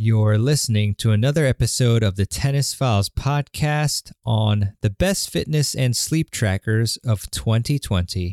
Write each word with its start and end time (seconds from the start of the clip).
You're 0.00 0.38
listening 0.38 0.94
to 0.98 1.10
another 1.10 1.44
episode 1.44 2.04
of 2.04 2.14
the 2.14 2.24
Tennis 2.24 2.72
Files 2.72 3.10
podcast 3.10 4.12
on 4.24 4.74
the 4.80 4.90
best 4.90 5.28
fitness 5.28 5.74
and 5.74 5.96
sleep 5.96 6.30
trackers 6.30 6.98
of 6.98 7.28
2020. 7.32 8.32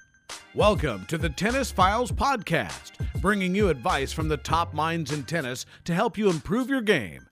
Welcome 0.53 1.05
to 1.05 1.17
the 1.17 1.29
Tennis 1.29 1.71
Files 1.71 2.11
Podcast, 2.11 2.91
bringing 3.21 3.55
you 3.55 3.69
advice 3.69 4.11
from 4.11 4.27
the 4.27 4.37
top 4.37 4.73
minds 4.73 5.11
in 5.11 5.23
tennis 5.23 5.65
to 5.85 5.93
help 5.93 6.17
you 6.17 6.29
improve 6.29 6.69
your 6.69 6.81
game. 6.81 7.27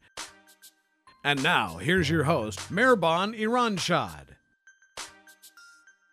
And 1.24 1.44
now, 1.44 1.78
here's 1.78 2.10
your 2.10 2.24
host, 2.24 2.60
Mehrban 2.72 3.38
Iranshad. 3.38 4.28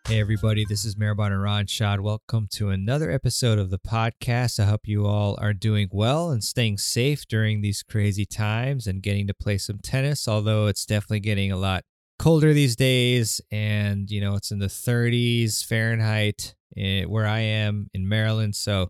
Hey, 0.07 0.19
everybody, 0.19 0.65
this 0.67 0.85
is 0.85 0.95
Mehrban 0.95 1.31
Iranshad. 1.31 2.01
Welcome 2.01 2.47
to 2.51 2.69
another 2.69 3.09
episode 3.09 3.57
of 3.57 3.69
the 3.69 3.79
podcast. 3.79 4.59
I 4.59 4.65
hope 4.65 4.87
you 4.87 5.05
all 5.05 5.37
are 5.41 5.53
doing 5.53 5.89
well 5.91 6.29
and 6.31 6.43
staying 6.43 6.77
safe 6.77 7.27
during 7.27 7.61
these 7.61 7.83
crazy 7.83 8.25
times 8.25 8.85
and 8.85 9.01
getting 9.01 9.27
to 9.27 9.33
play 9.33 9.57
some 9.57 9.79
tennis, 9.79 10.27
although 10.27 10.67
it's 10.67 10.85
definitely 10.85 11.21
getting 11.21 11.51
a 11.51 11.57
lot 11.57 11.83
colder 12.19 12.53
these 12.53 12.75
days. 12.75 13.39
And, 13.51 14.11
you 14.11 14.19
know, 14.19 14.35
it's 14.35 14.51
in 14.51 14.59
the 14.59 14.67
30s 14.67 15.65
Fahrenheit 15.65 16.55
Eh, 16.77 17.03
where 17.05 17.25
I 17.25 17.39
am 17.39 17.89
in 17.93 18.07
Maryland. 18.07 18.55
So 18.55 18.89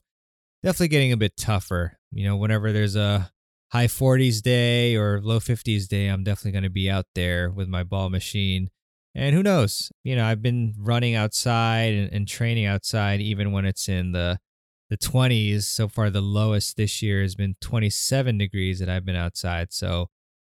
definitely 0.63 0.89
getting 0.89 1.11
a 1.13 1.17
bit 1.17 1.37
tougher. 1.37 1.97
You 2.11 2.25
know, 2.25 2.35
whenever 2.35 2.71
there's 2.71 2.95
a 2.95 3.31
high 3.71 3.87
40s 3.87 4.41
day 4.41 4.95
or 4.95 5.21
low 5.21 5.39
50s 5.39 5.87
day, 5.87 6.07
I'm 6.07 6.23
definitely 6.23 6.51
going 6.51 6.63
to 6.63 6.69
be 6.69 6.89
out 6.89 7.05
there 7.15 7.49
with 7.49 7.67
my 7.67 7.83
ball 7.83 8.09
machine. 8.09 8.69
And 9.15 9.33
who 9.33 9.41
knows? 9.41 9.91
You 10.03 10.15
know, 10.15 10.25
I've 10.25 10.41
been 10.41 10.73
running 10.77 11.15
outside 11.15 11.93
and, 11.93 12.11
and 12.13 12.27
training 12.27 12.65
outside 12.65 13.19
even 13.21 13.51
when 13.51 13.65
it's 13.65 13.89
in 13.89 14.11
the 14.11 14.39
the 14.89 14.97
20s. 14.97 15.63
So 15.63 15.87
far, 15.87 16.09
the 16.09 16.21
lowest 16.21 16.77
this 16.77 17.01
year 17.01 17.21
has 17.21 17.35
been 17.35 17.55
27 17.61 18.37
degrees 18.37 18.79
that 18.79 18.89
I've 18.89 19.05
been 19.05 19.15
outside. 19.15 19.73
So 19.73 20.07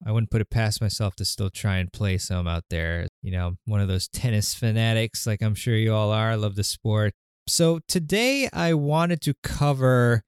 I 0.06 0.12
wouldn't 0.12 0.32
put 0.32 0.42
it 0.42 0.50
past 0.50 0.82
myself 0.82 1.16
to 1.18 1.26
still 1.26 1.50
try 1.50 1.78
and 1.78 1.92
play 1.92 2.18
some 2.18 2.48
out 2.48 2.64
there. 2.70 3.08
You 3.22 3.32
know, 3.32 3.48
I'm 3.48 3.58
one 3.66 3.82
of 3.82 3.88
those 3.88 4.08
tennis 4.08 4.54
fanatics, 4.54 5.28
like 5.28 5.42
I'm 5.42 5.56
sure 5.56 5.76
you 5.76 5.94
all 5.94 6.12
are. 6.12 6.32
I 6.32 6.36
love 6.36 6.56
the 6.56 6.64
sport. 6.64 7.14
So 7.52 7.80
today 7.86 8.48
I 8.54 8.74
wanted 8.76 9.20
to 9.24 9.34
cover 9.44 10.24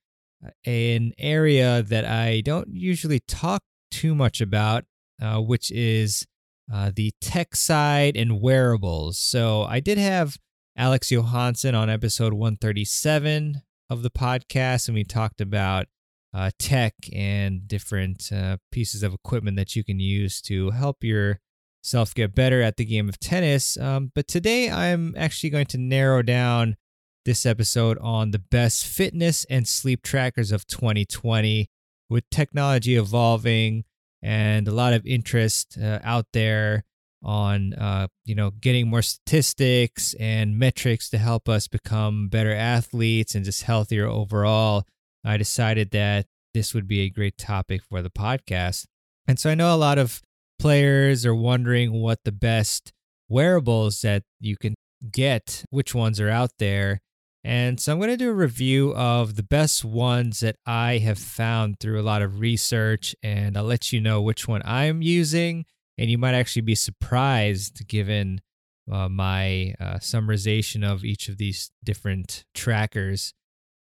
an 0.66 1.14
area 1.18 1.82
that 1.82 2.04
I 2.04 2.42
don't 2.42 2.68
usually 2.68 3.22
talk 3.22 3.64
too 3.90 4.14
much 4.14 4.42
about, 4.42 4.84
uh, 5.22 5.40
which 5.40 5.72
is 5.72 6.28
uh, 6.72 6.92
the 6.94 7.14
tech 7.22 7.56
side 7.56 8.18
and 8.18 8.42
wearables. 8.42 9.18
So 9.20 9.64
I 9.64 9.80
did 9.80 9.98
have 9.98 10.36
Alex 10.76 11.12
Johansson 11.12 11.74
on 11.76 11.90
episode 11.90 12.34
137 12.34 13.62
of 13.90 14.04
the 14.04 14.12
podcast, 14.12 14.90
and 14.90 14.96
we 14.96 15.06
talked 15.06 15.40
about 15.40 15.86
uh, 16.34 16.52
tech 16.60 16.94
and 17.14 17.66
different 17.70 18.34
uh, 18.34 18.58
pieces 18.70 19.02
of 19.02 19.14
equipment 19.14 19.56
that 19.56 19.78
you 19.78 19.86
can 19.86 20.02
use 20.02 20.42
to 20.42 20.72
help 20.72 21.06
yourself 21.06 22.14
get 22.14 22.36
better 22.36 22.62
at 22.62 22.76
the 22.76 22.84
game 22.84 23.08
of 23.08 23.18
tennis. 23.18 23.78
Um, 23.78 24.12
but 24.14 24.28
today 24.28 24.70
I'm 24.70 25.16
actually 25.18 25.52
going 25.52 25.68
to 25.68 25.78
narrow 25.78 26.22
down 26.22 26.76
this 27.26 27.46
episode 27.46 27.98
on 28.00 28.32
the 28.32 28.40
best 28.40 28.86
fitness 28.86 29.46
and 29.50 29.68
sleep 29.68 30.02
trackers 30.02 30.52
of 30.52 30.66
2020 30.68 31.70
with 32.10 32.30
technology 32.30 32.96
evolving 32.96 33.84
and 34.22 34.68
a 34.68 34.72
lot 34.72 34.94
of 34.94 35.06
interest 35.06 35.78
uh, 35.82 36.00
out 36.04 36.28
there 36.34 36.84
on 37.24 37.74
uh, 37.74 38.08
you 38.26 38.36
know 38.36 38.52
getting 38.52 38.88
more 38.88 39.02
statistics 39.02 40.14
and 40.20 40.60
metrics 40.60 41.10
to 41.10 41.18
help 41.18 41.48
us 41.48 41.68
become 41.68 42.28
better 42.28 42.54
athletes 42.54 43.36
and 43.36 43.46
just 43.46 43.64
healthier 43.64 44.08
overall. 44.08 44.86
I 45.24 45.38
decided 45.38 45.92
that 45.92 46.26
this 46.54 46.74
would 46.74 46.88
be 46.88 47.02
a 47.02 47.10
great 47.10 47.38
topic 47.38 47.82
for 47.84 48.02
the 48.02 48.10
podcast. 48.10 48.86
And 49.28 49.40
so 49.40 49.50
i 49.50 49.56
know 49.56 49.74
a 49.74 49.78
lot 49.78 49.98
of 49.98 50.22
players 50.60 51.26
are 51.26 51.36
wondering 51.36 51.94
what 51.94 52.20
the 52.24 52.32
best 52.32 52.92
wearables 53.30 54.02
that 54.02 54.24
you 54.40 54.58
can 54.58 54.76
get 55.12 55.66
which 55.70 55.94
ones 55.94 56.20
are 56.20 56.30
out 56.30 56.52
there 56.60 57.02
and 57.44 57.80
so 57.80 57.92
I'm 57.92 58.00
going 58.00 58.10
to 58.10 58.18
do 58.18 58.30
a 58.30 58.34
review 58.34 58.94
of 58.96 59.36
the 59.36 59.44
best 59.44 59.84
ones 59.84 60.40
that 60.40 60.56
I 60.66 61.00
have 61.00 61.20
found 61.20 61.80
through 61.80 62.00
a 62.00 62.04
lot 62.04 62.22
of 62.22 62.40
research, 62.40 63.16
and 63.22 63.58
I'll 63.58 63.66
let 63.66 63.92
you 63.92 64.00
know 64.00 64.22
which 64.22 64.48
one 64.48 64.62
I'm 64.64 65.02
using. 65.02 65.66
And 65.98 66.10
you 66.10 66.18
might 66.18 66.34
actually 66.34 66.64
be 66.64 66.76
surprised 66.76 67.88
given 67.88 68.42
uh, 68.92 69.10
my 69.10 69.76
uh, 69.80 69.96
summarization 69.96 70.90
of 70.90 71.04
each 71.04 71.30
of 71.30 71.38
these 71.38 71.70
different 71.84 72.46
trackers 72.54 73.34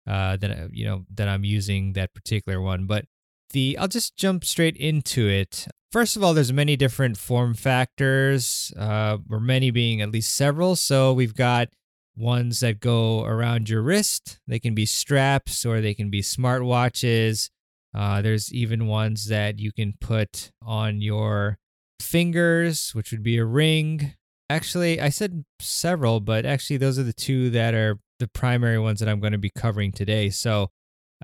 uh, 0.07 0.37
that 0.37 0.51
uh, 0.51 0.67
you 0.71 0.85
know 0.85 1.05
that 1.13 1.27
I'm 1.27 1.43
using 1.43 1.93
that 1.93 2.13
particular 2.13 2.61
one. 2.61 2.85
But 2.85 3.05
the 3.51 3.77
I'll 3.77 3.87
just 3.87 4.17
jump 4.17 4.43
straight 4.43 4.77
into 4.77 5.27
it. 5.27 5.67
First 5.91 6.15
of 6.15 6.23
all, 6.23 6.33
there's 6.33 6.51
many 6.51 6.75
different 6.75 7.17
form 7.17 7.53
factors, 7.53 8.73
uh, 8.77 9.17
or 9.29 9.39
many 9.39 9.71
being 9.71 10.01
at 10.01 10.11
least 10.11 10.35
several. 10.35 10.75
So 10.75 11.13
we've 11.13 11.35
got 11.35 11.69
ones 12.15 12.59
that 12.59 12.79
go 12.79 13.23
around 13.25 13.69
your 13.69 13.81
wrist. 13.81 14.39
They 14.47 14.59
can 14.59 14.75
be 14.75 14.85
straps 14.85 15.65
or 15.65 15.81
they 15.81 15.93
can 15.93 16.09
be 16.09 16.21
smartwatches. 16.21 17.49
Uh, 17.95 18.21
there's 18.21 18.53
even 18.53 18.87
ones 18.87 19.27
that 19.27 19.59
you 19.59 19.71
can 19.71 19.93
put 19.99 20.51
on 20.61 21.01
your 21.01 21.57
fingers, 21.99 22.93
which 22.93 23.11
would 23.11 23.23
be 23.23 23.37
a 23.37 23.45
ring. 23.45 24.13
Actually, 24.49 24.99
I 24.99 25.09
said 25.09 25.45
several, 25.59 26.19
but 26.19 26.45
actually, 26.45 26.77
those 26.77 26.99
are 26.99 27.03
the 27.03 27.13
two 27.13 27.49
that 27.51 27.73
are 27.73 27.99
the 28.19 28.27
primary 28.27 28.79
ones 28.79 28.99
that 28.99 29.09
I'm 29.09 29.19
going 29.19 29.31
to 29.33 29.39
be 29.39 29.51
covering 29.55 29.91
today. 29.91 30.29
So, 30.29 30.69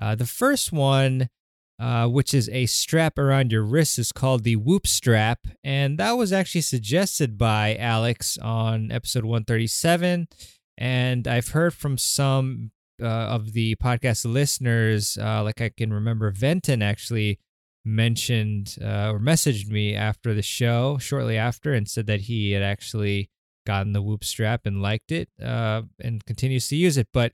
uh, 0.00 0.14
the 0.14 0.26
first 0.26 0.72
one, 0.72 1.28
uh, 1.78 2.08
which 2.08 2.32
is 2.32 2.48
a 2.48 2.66
strap 2.66 3.18
around 3.18 3.52
your 3.52 3.62
wrist, 3.62 3.98
is 3.98 4.12
called 4.12 4.44
the 4.44 4.56
Whoop 4.56 4.86
Strap. 4.86 5.46
And 5.62 5.98
that 5.98 6.12
was 6.12 6.32
actually 6.32 6.62
suggested 6.62 7.36
by 7.36 7.76
Alex 7.76 8.38
on 8.38 8.90
episode 8.90 9.24
137. 9.24 10.28
And 10.80 11.28
I've 11.28 11.48
heard 11.48 11.74
from 11.74 11.98
some 11.98 12.72
uh, 13.00 13.06
of 13.06 13.52
the 13.52 13.76
podcast 13.76 14.24
listeners, 14.24 15.18
uh, 15.20 15.44
like 15.44 15.60
I 15.60 15.68
can 15.68 15.92
remember 15.92 16.30
Venton 16.30 16.82
actually 16.82 17.38
mentioned 17.84 18.76
uh, 18.82 19.12
or 19.12 19.18
messaged 19.18 19.68
me 19.68 19.94
after 19.94 20.34
the 20.34 20.42
show, 20.42 20.98
shortly 20.98 21.36
after, 21.36 21.74
and 21.74 21.88
said 21.88 22.06
that 22.06 22.22
he 22.22 22.52
had 22.52 22.62
actually 22.62 23.30
gotten 23.66 23.92
the 23.92 24.02
Whoop 24.02 24.24
strap 24.24 24.62
and 24.64 24.80
liked 24.82 25.12
it 25.12 25.28
uh, 25.42 25.82
and 26.00 26.24
continues 26.24 26.68
to 26.68 26.76
use 26.76 26.96
it. 26.96 27.08
But 27.12 27.32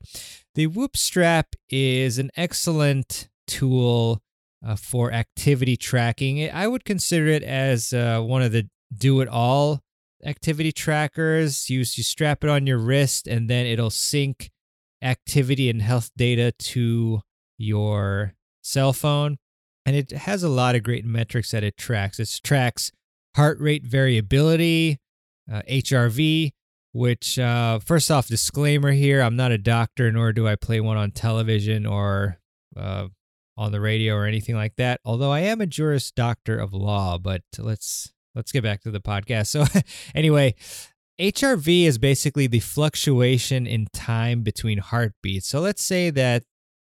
the 0.55 0.67
Whoop 0.67 0.97
strap 0.97 1.55
is 1.69 2.19
an 2.19 2.31
excellent 2.35 3.29
tool 3.47 4.21
uh, 4.65 4.75
for 4.75 5.11
activity 5.13 5.77
tracking. 5.77 6.49
I 6.51 6.67
would 6.67 6.85
consider 6.85 7.27
it 7.27 7.43
as 7.43 7.93
uh, 7.93 8.21
one 8.21 8.41
of 8.41 8.51
the 8.51 8.69
do 8.95 9.21
it 9.21 9.27
all 9.27 9.83
activity 10.25 10.71
trackers. 10.71 11.69
You, 11.69 11.79
you 11.79 11.85
strap 11.85 12.43
it 12.43 12.49
on 12.49 12.67
your 12.67 12.77
wrist 12.77 13.27
and 13.27 13.49
then 13.49 13.65
it'll 13.65 13.89
sync 13.89 14.51
activity 15.01 15.69
and 15.69 15.81
health 15.81 16.11
data 16.15 16.51
to 16.51 17.21
your 17.57 18.33
cell 18.61 18.93
phone. 18.93 19.37
And 19.85 19.95
it 19.95 20.11
has 20.11 20.43
a 20.43 20.49
lot 20.49 20.75
of 20.75 20.83
great 20.83 21.05
metrics 21.05 21.51
that 21.51 21.63
it 21.63 21.77
tracks. 21.77 22.19
It 22.19 22.39
tracks 22.43 22.91
heart 23.35 23.59
rate 23.61 23.85
variability, 23.85 24.99
uh, 25.51 25.61
HRV, 25.69 26.51
which, 26.91 27.39
uh, 27.39 27.79
first 27.79 28.11
off, 28.11 28.27
disclaimer 28.27 28.91
here 28.91 29.21
I'm 29.21 29.35
not 29.35 29.51
a 29.51 29.57
doctor, 29.57 30.11
nor 30.11 30.33
do 30.33 30.47
I 30.47 30.55
play 30.55 30.81
one 30.81 30.97
on 30.97 31.11
television 31.11 31.85
or 31.85 32.39
uh, 32.75 33.07
on 33.55 33.71
the 33.71 33.79
radio 33.79 34.15
or 34.15 34.25
anything 34.25 34.55
like 34.55 34.75
that. 34.75 34.99
Although 35.05 35.31
I 35.31 35.41
am 35.41 35.61
a 35.61 35.67
Juris 35.67 36.11
Doctor 36.11 36.57
of 36.57 36.73
Law, 36.73 37.17
but 37.17 37.43
let's 37.57 38.11
let's 38.37 38.51
get 38.51 38.63
back 38.63 38.81
to 38.81 38.91
the 38.91 39.01
podcast. 39.01 39.47
So, 39.47 39.65
anyway, 40.15 40.55
HRV 41.19 41.83
is 41.85 41.97
basically 41.97 42.47
the 42.47 42.59
fluctuation 42.59 43.67
in 43.67 43.87
time 43.91 44.43
between 44.43 44.77
heartbeats. 44.77 45.47
So, 45.47 45.59
let's 45.59 45.83
say 45.83 46.09
that 46.11 46.43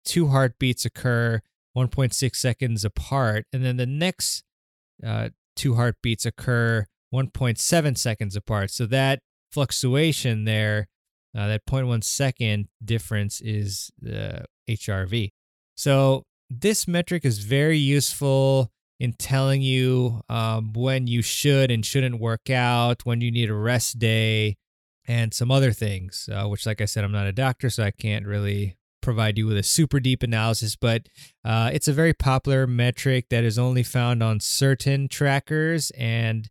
two 0.06 0.28
heartbeats 0.28 0.86
occur 0.86 1.42
1.6 1.76 2.36
seconds 2.36 2.86
apart, 2.86 3.46
and 3.52 3.66
then 3.66 3.78
the 3.78 3.88
next 3.88 4.44
uh, 5.04 5.30
two 5.56 5.76
heartbeats 5.76 6.26
occur 6.26 6.86
1.7 7.14 7.98
seconds 7.98 8.36
apart. 8.36 8.70
So, 8.70 8.86
that 8.88 9.20
fluctuation 9.52 10.44
there, 10.44 10.90
uh, 11.36 11.48
that 11.48 11.66
0.1 11.66 12.04
second 12.04 12.68
difference 12.84 13.42
is 13.42 13.90
the 14.00 14.46
HRV. 14.70 15.30
So, 15.76 16.26
this 16.50 16.88
metric 16.88 17.24
is 17.24 17.40
very 17.40 17.78
useful 17.78 18.72
in 19.00 19.14
telling 19.14 19.62
you 19.62 20.22
um, 20.30 20.74
when 20.74 21.08
you 21.08 21.22
should 21.22 21.72
and 21.72 21.86
shouldn't 21.86 22.20
work 22.20 22.50
out, 22.50 23.06
when 23.06 23.22
you 23.22 23.32
need 23.32 23.50
a 23.50 23.56
rest 23.56 24.00
day, 24.00 24.58
and 25.08 25.34
some 25.34 25.50
other 25.50 25.72
things, 25.72 26.30
uh, 26.32 26.46
which, 26.46 26.68
like 26.68 26.82
I 26.82 26.86
said, 26.86 27.04
I'm 27.04 27.12
not 27.12 27.26
a 27.26 27.32
doctor, 27.32 27.72
so 27.72 27.84
I 27.84 27.90
can't 27.90 28.28
really 28.28 28.78
provide 29.02 29.40
you 29.40 29.48
with 29.48 29.58
a 29.58 29.64
super 29.64 30.00
deep 30.00 30.22
analysis, 30.22 30.76
but 30.76 31.08
uh, 31.44 31.72
it's 31.74 31.88
a 31.88 31.94
very 31.94 32.14
popular 32.14 32.68
metric 32.68 33.26
that 33.30 33.44
is 33.44 33.58
only 33.58 33.82
found 33.82 34.22
on 34.22 34.40
certain 34.40 35.08
trackers. 35.08 35.90
And 35.98 36.48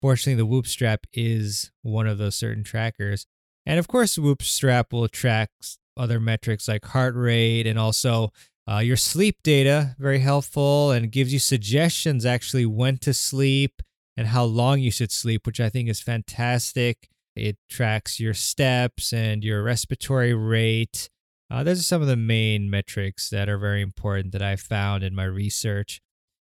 fortunately, 0.00 0.34
the 0.34 0.46
Whoop 0.46 0.66
strap 0.66 1.06
is 1.12 1.70
one 1.82 2.08
of 2.08 2.18
those 2.18 2.34
certain 2.34 2.64
trackers. 2.64 3.26
And 3.64 3.78
of 3.78 3.86
course, 3.86 4.18
Whoop 4.18 4.42
strap 4.42 4.92
will 4.92 5.06
track 5.06 5.50
other 5.96 6.18
metrics 6.18 6.66
like 6.66 6.84
heart 6.86 7.14
rate 7.14 7.66
and 7.66 7.78
also 7.78 8.32
uh, 8.70 8.78
your 8.78 8.96
sleep 8.96 9.42
data, 9.42 9.96
very 9.98 10.20
helpful, 10.20 10.92
and 10.92 11.10
gives 11.10 11.32
you 11.32 11.38
suggestions 11.38 12.24
actually 12.24 12.66
when 12.66 12.98
to 12.98 13.12
sleep 13.12 13.82
and 14.16 14.28
how 14.28 14.44
long 14.44 14.78
you 14.78 14.90
should 14.90 15.10
sleep, 15.10 15.46
which 15.46 15.60
I 15.60 15.68
think 15.68 15.88
is 15.88 16.00
fantastic. 16.00 17.08
It 17.34 17.56
tracks 17.68 18.20
your 18.20 18.34
steps 18.34 19.12
and 19.12 19.42
your 19.42 19.62
respiratory 19.62 20.34
rate. 20.34 21.08
Uh, 21.50 21.64
those 21.64 21.80
are 21.80 21.84
some 21.84 22.02
of 22.02 22.06
the 22.06 22.16
main 22.16 22.70
metrics 22.70 23.28
that 23.30 23.48
are 23.48 23.58
very 23.58 23.82
important 23.82 24.30
that 24.32 24.42
I 24.42 24.54
found 24.54 25.02
in 25.02 25.14
my 25.14 25.24
research. 25.24 26.00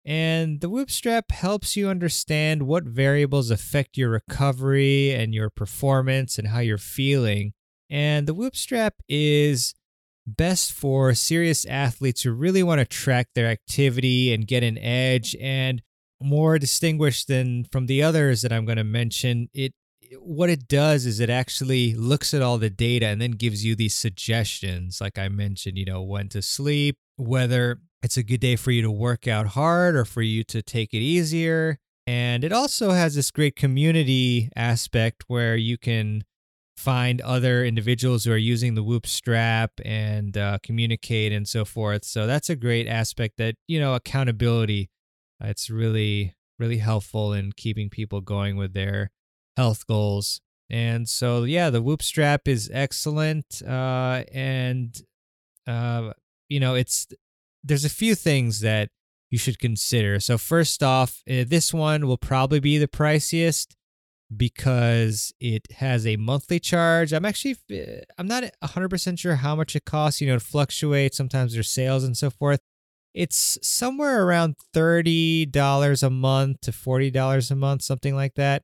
And 0.04 0.60
the 0.60 0.68
Whoop 0.68 0.90
strap 0.90 1.32
helps 1.32 1.76
you 1.76 1.88
understand 1.88 2.64
what 2.64 2.84
variables 2.84 3.50
affect 3.50 3.96
your 3.96 4.10
recovery 4.10 5.12
and 5.12 5.34
your 5.34 5.50
performance 5.50 6.38
and 6.38 6.48
how 6.48 6.60
you're 6.60 6.78
feeling. 6.78 7.54
And 7.90 8.28
the 8.28 8.34
Whoop 8.34 8.54
strap 8.54 8.96
is 9.08 9.74
best 10.26 10.72
for 10.72 11.14
serious 11.14 11.64
athletes 11.66 12.22
who 12.22 12.32
really 12.32 12.62
want 12.62 12.78
to 12.78 12.84
track 12.84 13.28
their 13.34 13.46
activity 13.46 14.32
and 14.32 14.46
get 14.46 14.62
an 14.62 14.78
edge 14.78 15.36
and 15.40 15.82
more 16.20 16.58
distinguished 16.58 17.28
than 17.28 17.64
from 17.64 17.86
the 17.86 18.02
others 18.02 18.42
that 18.42 18.52
I'm 18.52 18.64
going 18.64 18.78
to 18.78 18.84
mention 18.84 19.48
it 19.52 19.74
what 20.20 20.48
it 20.48 20.68
does 20.68 21.06
is 21.06 21.18
it 21.18 21.30
actually 21.30 21.94
looks 21.94 22.32
at 22.34 22.42
all 22.42 22.56
the 22.56 22.70
data 22.70 23.06
and 23.06 23.20
then 23.20 23.32
gives 23.32 23.64
you 23.64 23.74
these 23.74 23.94
suggestions. 23.96 25.00
Like 25.00 25.18
I 25.18 25.28
mentioned 25.28 25.76
you 25.76 25.84
know 25.84 26.02
when 26.02 26.28
to 26.30 26.42
sleep 26.42 26.96
whether 27.16 27.80
it's 28.02 28.16
a 28.16 28.22
good 28.22 28.40
day 28.40 28.56
for 28.56 28.70
you 28.70 28.82
to 28.82 28.90
work 28.90 29.26
out 29.26 29.48
hard 29.48 29.96
or 29.96 30.04
for 30.04 30.22
you 30.22 30.44
to 30.44 30.62
take 30.62 30.92
it 30.92 30.98
easier. 30.98 31.78
And 32.06 32.44
it 32.44 32.52
also 32.52 32.90
has 32.90 33.14
this 33.14 33.30
great 33.30 33.56
community 33.56 34.50
aspect 34.54 35.24
where 35.26 35.56
you 35.56 35.78
can 35.78 36.24
find 36.84 37.22
other 37.22 37.64
individuals 37.64 38.24
who 38.24 38.32
are 38.32 38.36
using 38.36 38.74
the 38.74 38.82
Whoop 38.82 39.06
strap 39.06 39.72
and 39.86 40.36
uh, 40.36 40.58
communicate 40.62 41.32
and 41.32 41.48
so 41.48 41.64
forth. 41.64 42.04
So 42.04 42.26
that's 42.26 42.50
a 42.50 42.56
great 42.56 42.86
aspect 42.86 43.38
that, 43.38 43.54
you 43.66 43.80
know, 43.80 43.94
accountability, 43.94 44.90
uh, 45.42 45.48
it's 45.48 45.70
really, 45.70 46.34
really 46.58 46.76
helpful 46.76 47.32
in 47.32 47.52
keeping 47.56 47.88
people 47.88 48.20
going 48.20 48.58
with 48.58 48.74
their 48.74 49.10
health 49.56 49.86
goals. 49.86 50.42
And 50.68 51.08
so, 51.08 51.44
yeah, 51.44 51.70
the 51.70 51.80
Whoop 51.80 52.02
strap 52.02 52.46
is 52.46 52.70
excellent. 52.72 53.62
Uh, 53.66 54.24
and, 54.30 54.94
uh, 55.66 56.12
you 56.50 56.60
know, 56.60 56.74
it's, 56.74 57.06
there's 57.62 57.86
a 57.86 57.90
few 57.90 58.14
things 58.14 58.60
that 58.60 58.90
you 59.30 59.38
should 59.38 59.58
consider. 59.58 60.20
So, 60.20 60.36
first 60.36 60.82
off, 60.82 61.22
uh, 61.28 61.44
this 61.46 61.72
one 61.72 62.06
will 62.06 62.18
probably 62.18 62.60
be 62.60 62.76
the 62.76 62.88
priciest 62.88 63.74
because 64.34 65.32
it 65.40 65.66
has 65.76 66.06
a 66.06 66.16
monthly 66.16 66.60
charge. 66.60 67.12
I'm 67.12 67.24
actually 67.24 67.56
I'm 68.18 68.26
not 68.26 68.44
100% 68.62 69.18
sure 69.18 69.36
how 69.36 69.54
much 69.54 69.76
it 69.76 69.84
costs, 69.84 70.20
you 70.20 70.28
know, 70.28 70.36
it 70.36 70.42
fluctuates, 70.42 71.16
sometimes 71.16 71.54
there's 71.54 71.70
sales 71.70 72.04
and 72.04 72.16
so 72.16 72.30
forth. 72.30 72.60
It's 73.12 73.58
somewhere 73.62 74.24
around 74.24 74.56
$30 74.74 76.02
a 76.02 76.10
month 76.10 76.60
to 76.62 76.72
$40 76.72 77.50
a 77.50 77.54
month, 77.54 77.82
something 77.82 78.14
like 78.14 78.34
that. 78.34 78.62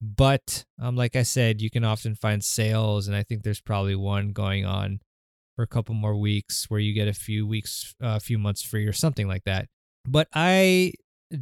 But 0.00 0.64
um 0.80 0.96
like 0.96 1.16
I 1.16 1.22
said, 1.22 1.60
you 1.60 1.70
can 1.70 1.84
often 1.84 2.14
find 2.14 2.42
sales 2.42 3.06
and 3.06 3.16
I 3.16 3.22
think 3.22 3.42
there's 3.42 3.60
probably 3.60 3.96
one 3.96 4.32
going 4.32 4.64
on 4.64 5.00
for 5.56 5.62
a 5.62 5.66
couple 5.66 5.94
more 5.94 6.16
weeks 6.16 6.70
where 6.70 6.80
you 6.80 6.94
get 6.94 7.08
a 7.08 7.12
few 7.12 7.46
weeks 7.46 7.94
a 8.00 8.06
uh, 8.06 8.18
few 8.18 8.38
months 8.38 8.62
free 8.62 8.86
or 8.86 8.92
something 8.92 9.28
like 9.28 9.44
that. 9.44 9.66
But 10.06 10.28
I 10.32 10.94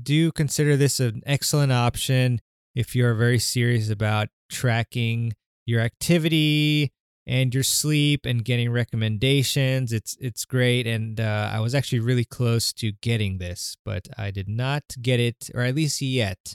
do 0.02 0.32
consider 0.32 0.76
this 0.76 0.98
an 0.98 1.22
excellent 1.24 1.72
option 1.72 2.40
if 2.78 2.94
you're 2.94 3.14
very 3.14 3.40
serious 3.40 3.90
about 3.90 4.28
tracking 4.48 5.32
your 5.66 5.80
activity 5.80 6.92
and 7.26 7.52
your 7.52 7.64
sleep 7.64 8.24
and 8.24 8.44
getting 8.44 8.70
recommendations 8.70 9.92
it's 9.92 10.16
it's 10.20 10.44
great. 10.44 10.86
And 10.86 11.20
uh, 11.20 11.50
i 11.52 11.58
was 11.58 11.74
actually 11.74 11.98
really 11.98 12.24
close 12.24 12.72
to 12.74 12.92
getting 13.02 13.38
this 13.38 13.76
but 13.84 14.06
i 14.16 14.30
did 14.30 14.48
not 14.48 14.84
get 15.02 15.18
it 15.18 15.50
or 15.54 15.62
at 15.62 15.74
least 15.74 16.00
yet. 16.00 16.54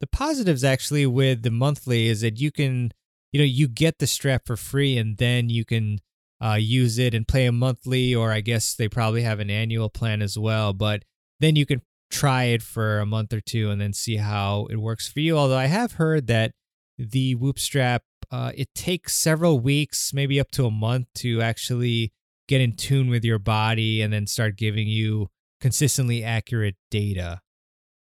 The 0.00 0.06
positives 0.06 0.62
actually 0.62 1.06
with 1.06 1.42
the 1.42 1.50
monthly 1.50 2.06
is 2.06 2.20
that 2.20 2.38
you 2.38 2.52
can 2.52 2.92
you 3.32 3.40
know 3.40 3.44
you 3.44 3.66
get 3.66 3.98
the 3.98 4.06
strap 4.06 4.46
for 4.46 4.56
free 4.56 4.96
and 4.96 5.18
then 5.18 5.50
you 5.50 5.64
can 5.64 5.98
uh, 6.40 6.54
use 6.54 6.98
it 6.98 7.14
and 7.14 7.26
play 7.26 7.46
a 7.46 7.52
monthly 7.52 8.14
or 8.14 8.32
i 8.32 8.40
guess 8.40 8.74
they 8.74 8.88
probably 8.88 9.22
have 9.22 9.40
an 9.40 9.50
annual 9.50 9.88
plan 9.88 10.22
as 10.22 10.38
well 10.38 10.72
but 10.72 11.04
then 11.40 11.56
you 11.56 11.66
can 11.66 11.80
try 12.12 12.44
it 12.44 12.62
for 12.62 13.00
a 13.00 13.06
month 13.06 13.32
or 13.32 13.40
two 13.40 13.70
and 13.70 13.80
then 13.80 13.92
see 13.92 14.16
how 14.16 14.66
it 14.70 14.76
works 14.76 15.08
for 15.08 15.20
you. 15.20 15.36
Although 15.36 15.56
I 15.56 15.66
have 15.66 15.92
heard 15.92 16.26
that 16.28 16.52
the 16.98 17.34
Whoop 17.34 17.58
strap, 17.58 18.02
uh, 18.30 18.52
it 18.54 18.68
takes 18.74 19.14
several 19.14 19.58
weeks, 19.58 20.12
maybe 20.14 20.38
up 20.38 20.50
to 20.52 20.66
a 20.66 20.70
month, 20.70 21.06
to 21.16 21.40
actually 21.40 22.12
get 22.48 22.60
in 22.60 22.76
tune 22.76 23.08
with 23.08 23.24
your 23.24 23.38
body 23.38 24.02
and 24.02 24.12
then 24.12 24.26
start 24.26 24.56
giving 24.56 24.86
you 24.86 25.28
consistently 25.60 26.22
accurate 26.22 26.76
data. 26.90 27.40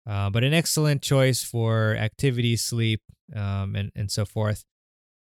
Uh, 0.09 0.29
but 0.29 0.43
an 0.43 0.53
excellent 0.53 1.01
choice 1.01 1.43
for 1.43 1.95
activity, 1.95 2.55
sleep, 2.55 3.01
um, 3.35 3.75
and 3.75 3.91
and 3.95 4.09
so 4.09 4.25
forth. 4.25 4.65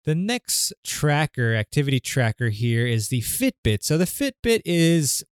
The 0.05 0.15
next 0.15 0.71
tracker, 0.85 1.55
activity 1.55 1.99
tracker 1.99 2.49
here 2.49 2.85
is 2.85 3.09
the 3.09 3.21
Fitbit. 3.21 3.83
So 3.83 3.97
the 3.97 4.05
Fitbit 4.05 4.61
is 4.63 5.25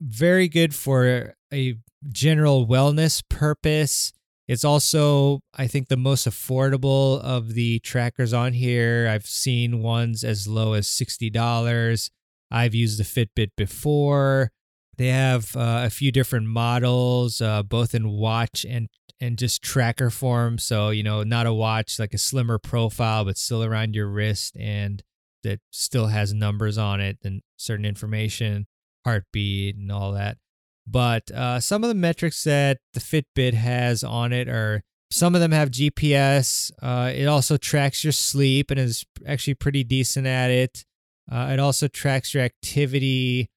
very 0.00 0.48
good 0.48 0.74
for 0.74 1.34
a 1.52 1.76
general 2.08 2.66
wellness 2.66 3.22
purpose. 3.28 4.12
It's 4.48 4.64
also, 4.64 5.40
I 5.54 5.66
think, 5.66 5.88
the 5.88 5.96
most 5.96 6.28
affordable 6.28 7.20
of 7.20 7.54
the 7.54 7.80
trackers 7.80 8.32
on 8.32 8.52
here. 8.52 9.08
I've 9.10 9.26
seen 9.26 9.82
ones 9.82 10.22
as 10.22 10.46
low 10.46 10.74
as 10.74 10.86
$60. 10.86 12.10
I've 12.50 12.74
used 12.74 12.98
the 13.00 13.04
Fitbit 13.04 13.50
before. 13.56 14.52
They 14.98 15.08
have 15.08 15.56
uh, 15.56 15.82
a 15.84 15.90
few 15.90 16.12
different 16.12 16.46
models, 16.46 17.40
uh, 17.40 17.62
both 17.62 17.94
in 17.94 18.08
watch 18.10 18.64
and 18.68 18.88
and 19.20 19.38
just 19.38 19.62
tracker 19.62 20.10
form. 20.10 20.58
So 20.58 20.90
you 20.90 21.02
know, 21.02 21.22
not 21.22 21.46
a 21.46 21.52
watch 21.52 21.98
like 21.98 22.14
a 22.14 22.18
slimmer 22.18 22.58
profile, 22.58 23.24
but 23.24 23.36
still 23.36 23.64
around 23.64 23.94
your 23.94 24.06
wrist, 24.06 24.56
and 24.56 25.02
that 25.42 25.60
still 25.70 26.06
has 26.06 26.32
numbers 26.32 26.78
on 26.78 27.00
it 27.00 27.18
and 27.24 27.42
certain 27.56 27.84
information, 27.84 28.66
heartbeat, 29.04 29.76
and 29.76 29.92
all 29.92 30.12
that. 30.12 30.38
But 30.86 31.30
uh, 31.30 31.60
some 31.60 31.82
of 31.82 31.88
the 31.88 31.94
metrics 31.94 32.44
that 32.44 32.78
the 32.94 33.00
Fitbit 33.00 33.54
has 33.54 34.04
on 34.04 34.32
it 34.32 34.48
are 34.48 34.82
some 35.10 35.34
of 35.34 35.40
them 35.40 35.52
have 35.52 35.70
GPS. 35.70 36.70
Uh, 36.80 37.10
it 37.14 37.26
also 37.26 37.56
tracks 37.56 38.04
your 38.04 38.12
sleep 38.12 38.70
and 38.70 38.78
is 38.78 39.04
actually 39.26 39.54
pretty 39.54 39.84
decent 39.84 40.26
at 40.26 40.50
it. 40.50 40.84
Uh, 41.30 41.50
it 41.52 41.58
also 41.58 41.88
tracks 41.88 42.34
your 42.34 42.44
activity, 42.44 43.50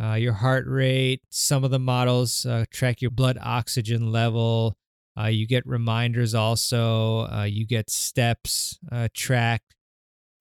uh, 0.00 0.14
your 0.14 0.34
heart 0.34 0.66
rate. 0.66 1.22
Some 1.30 1.64
of 1.64 1.70
the 1.70 1.78
models 1.78 2.44
uh, 2.44 2.64
track 2.70 3.00
your 3.00 3.10
blood 3.10 3.38
oxygen 3.40 4.12
level. 4.12 4.76
Uh, 5.18 5.26
you 5.26 5.46
get 5.46 5.66
reminders 5.66 6.34
also. 6.34 7.44
you 7.44 7.66
get 7.66 7.88
steps 7.88 8.78
tracked. 9.14 9.73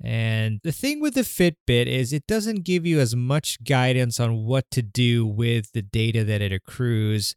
And 0.03 0.59
the 0.63 0.73
thing 0.73 0.99
with 0.99 1.13
the 1.13 1.21
Fitbit 1.21 1.85
is 1.85 2.11
it 2.11 2.27
doesn't 2.27 2.65
give 2.65 2.85
you 2.85 2.99
as 2.99 3.15
much 3.15 3.63
guidance 3.63 4.19
on 4.19 4.43
what 4.45 4.69
to 4.71 4.81
do 4.81 5.25
with 5.25 5.71
the 5.71 5.81
data 5.81 6.25
that 6.25 6.41
it 6.41 6.51
accrues 6.51 7.35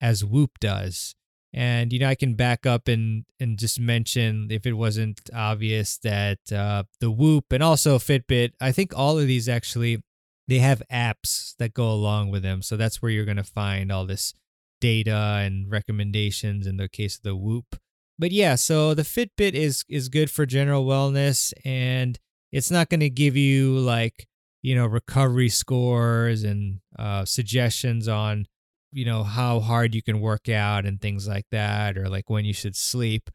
as 0.00 0.24
Whoop 0.24 0.58
does. 0.58 1.14
And 1.54 1.92
you 1.92 2.00
know, 2.00 2.08
I 2.08 2.16
can 2.16 2.34
back 2.34 2.66
up 2.66 2.88
and 2.88 3.24
and 3.38 3.58
just 3.58 3.78
mention 3.80 4.48
if 4.50 4.66
it 4.66 4.74
wasn't 4.74 5.30
obvious 5.32 5.96
that 5.98 6.40
uh, 6.52 6.84
the 7.00 7.10
Whoop 7.10 7.52
and 7.52 7.62
also 7.62 7.98
Fitbit, 7.98 8.52
I 8.60 8.72
think 8.72 8.92
all 8.96 9.18
of 9.18 9.26
these 9.26 9.48
actually 9.48 10.02
they 10.48 10.58
have 10.58 10.82
apps 10.92 11.54
that 11.58 11.72
go 11.72 11.90
along 11.90 12.30
with 12.30 12.42
them. 12.42 12.62
So 12.62 12.76
that's 12.76 13.00
where 13.00 13.10
you're 13.10 13.24
going 13.24 13.36
to 13.36 13.44
find 13.44 13.92
all 13.92 14.06
this 14.06 14.34
data 14.80 15.40
and 15.42 15.70
recommendations 15.70 16.66
in 16.66 16.78
the 16.78 16.88
case 16.88 17.16
of 17.16 17.22
the 17.22 17.36
Whoop 17.36 17.76
but 18.18 18.32
yeah, 18.32 18.56
so 18.56 18.94
the 18.94 19.02
Fitbit 19.02 19.52
is 19.52 19.84
is 19.88 20.08
good 20.08 20.30
for 20.30 20.44
general 20.44 20.84
wellness 20.84 21.52
and 21.64 22.18
it's 22.52 22.70
not 22.70 22.88
going 22.88 23.00
to 23.00 23.10
give 23.10 23.36
you 23.36 23.78
like, 23.78 24.26
you 24.62 24.74
know, 24.74 24.86
recovery 24.86 25.48
scores 25.48 26.42
and 26.42 26.80
uh, 26.98 27.24
suggestions 27.24 28.08
on, 28.08 28.46
you 28.92 29.04
know, 29.04 29.22
how 29.22 29.60
hard 29.60 29.94
you 29.94 30.02
can 30.02 30.20
work 30.20 30.48
out 30.48 30.84
and 30.84 31.00
things 31.00 31.28
like 31.28 31.46
that 31.52 31.96
or 31.96 32.08
like 32.08 32.28
when 32.28 32.44
you 32.44 32.54
should 32.54 32.76
sleep. 32.76 33.30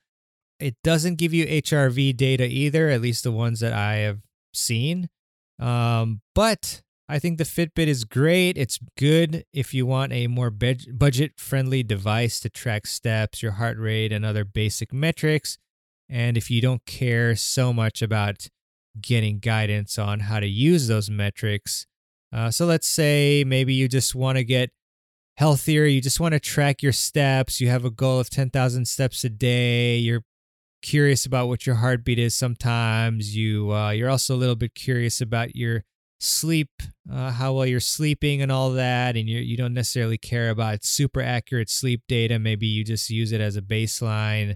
It 0.59 0.75
doesn't 0.83 1.15
give 1.15 1.33
you 1.33 1.45
HRV 1.45 2.15
data 2.15 2.45
either, 2.45 2.89
at 2.89 3.01
least 3.01 3.23
the 3.23 3.31
ones 3.31 3.59
that 3.59 3.73
I 3.73 3.95
have 3.95 4.19
seen. 4.53 5.09
Um, 5.59 6.21
but 6.35 6.81
I 7.09 7.19
think 7.19 7.37
the 7.37 7.43
Fitbit 7.43 7.87
is 7.87 8.05
great. 8.05 8.57
It's 8.57 8.79
good 8.97 9.45
if 9.51 9.73
you 9.73 9.85
want 9.85 10.13
a 10.13 10.27
more 10.27 10.49
budget 10.49 11.33
friendly 11.37 11.83
device 11.83 12.39
to 12.41 12.49
track 12.49 12.87
steps, 12.87 13.43
your 13.43 13.53
heart 13.53 13.77
rate, 13.77 14.13
and 14.13 14.25
other 14.25 14.45
basic 14.45 14.93
metrics. 14.93 15.57
And 16.09 16.37
if 16.37 16.49
you 16.49 16.61
don't 16.61 16.85
care 16.85 17.35
so 17.35 17.73
much 17.73 18.01
about 18.01 18.47
getting 19.01 19.39
guidance 19.39 19.97
on 19.97 20.21
how 20.21 20.39
to 20.39 20.47
use 20.47 20.87
those 20.87 21.09
metrics, 21.09 21.85
uh, 22.31 22.51
so 22.51 22.65
let's 22.65 22.87
say 22.87 23.43
maybe 23.45 23.73
you 23.73 23.87
just 23.89 24.15
want 24.15 24.37
to 24.37 24.43
get 24.43 24.69
healthier, 25.35 25.85
you 25.85 25.99
just 25.99 26.19
want 26.19 26.33
to 26.33 26.39
track 26.39 26.81
your 26.81 26.91
steps, 26.91 27.59
you 27.59 27.67
have 27.67 27.83
a 27.83 27.91
goal 27.91 28.19
of 28.19 28.29
10,000 28.29 28.87
steps 28.87 29.23
a 29.23 29.29
day, 29.29 29.97
you're 29.97 30.23
curious 30.81 31.25
about 31.25 31.47
what 31.47 31.65
your 31.65 31.75
heartbeat 31.75 32.19
is 32.19 32.35
sometimes, 32.35 33.35
you 33.35 33.73
uh, 33.73 33.89
you're 33.91 34.09
also 34.09 34.35
a 34.35 34.37
little 34.37 34.55
bit 34.55 34.73
curious 34.73 35.19
about 35.19 35.55
your 35.55 35.83
sleep, 36.23 36.69
uh, 37.11 37.31
how 37.31 37.53
well 37.53 37.65
you're 37.65 37.79
sleeping 37.79 38.41
and 38.41 38.51
all 38.51 38.71
that, 38.71 39.15
and 39.15 39.29
you 39.29 39.39
you 39.39 39.57
don't 39.57 39.73
necessarily 39.73 40.17
care 40.17 40.49
about 40.49 40.83
super 40.83 41.21
accurate 41.21 41.69
sleep 41.69 42.01
data. 42.07 42.39
Maybe 42.39 42.67
you 42.67 42.83
just 42.83 43.09
use 43.09 43.31
it 43.31 43.41
as 43.41 43.55
a 43.55 43.61
baseline, 43.61 44.55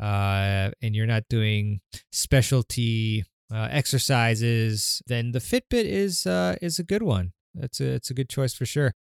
uh, 0.00 0.70
and 0.80 0.94
you're 0.94 1.06
not 1.06 1.24
doing 1.28 1.80
specialty 2.12 3.24
uh, 3.52 3.68
exercises. 3.70 5.02
Then 5.06 5.32
the 5.32 5.40
Fitbit 5.40 5.84
is 5.84 6.26
uh, 6.26 6.56
is 6.62 6.78
a 6.78 6.84
good 6.84 7.02
one. 7.02 7.32
That's 7.54 7.80
a 7.80 7.94
it's 7.94 8.10
a 8.10 8.14
good 8.14 8.28
choice 8.28 8.54
for 8.54 8.66
sure. 8.66 8.94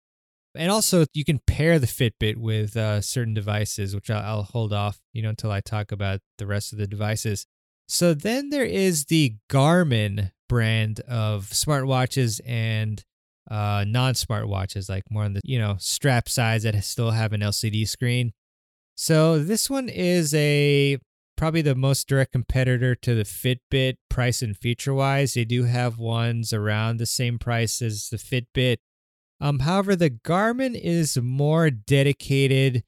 And 0.55 0.71
also, 0.71 1.05
you 1.13 1.23
can 1.23 1.39
pair 1.39 1.77
the 1.77 1.87
Fitbit 1.87 2.37
with 2.37 2.75
uh, 2.75 3.01
certain 3.01 3.35
devices, 3.35 3.93
which 3.93 4.09
I'll, 4.09 4.23
I'll 4.23 4.43
hold 4.43 4.73
off, 4.73 4.99
you 5.13 5.21
know, 5.21 5.29
until 5.29 5.51
I 5.51 5.61
talk 5.61 5.91
about 5.91 6.21
the 6.39 6.47
rest 6.47 6.73
of 6.73 6.79
the 6.79 6.87
devices. 6.87 7.45
So 7.91 8.13
then 8.13 8.51
there 8.51 8.65
is 8.65 9.05
the 9.05 9.33
Garmin 9.49 10.31
brand 10.47 10.99
of 11.01 11.47
smartwatches 11.47 12.39
and 12.45 13.03
uh, 13.49 13.83
non-smartwatches, 13.87 14.89
like 14.89 15.05
more 15.09 15.23
on 15.23 15.33
the 15.33 15.41
you 15.43 15.57
know 15.57 15.75
strap 15.79 16.29
size 16.29 16.63
that 16.63 16.81
still 16.83 17.11
have 17.11 17.33
an 17.33 17.41
LCD 17.41 17.87
screen. 17.87 18.31
So 18.95 19.39
this 19.39 19.71
one 19.71 19.89
is 19.89 20.35
a 20.35 20.99
probably 21.35 21.63
the 21.63 21.73
most 21.73 22.07
direct 22.07 22.31
competitor 22.31 22.93
to 22.93 23.15
the 23.15 23.23
Fitbit 23.23 23.95
price 24.07 24.43
and 24.43 24.55
feature 24.55 24.93
wise. 24.93 25.33
They 25.33 25.45
do 25.45 25.63
have 25.63 25.97
ones 25.97 26.53
around 26.53 26.97
the 26.97 27.07
same 27.07 27.39
price 27.39 27.81
as 27.81 28.09
the 28.09 28.17
Fitbit. 28.17 28.77
Um, 29.41 29.59
however, 29.59 29.95
the 29.95 30.11
Garmin 30.11 30.79
is 30.79 31.17
more 31.17 31.71
dedicated 31.71 32.83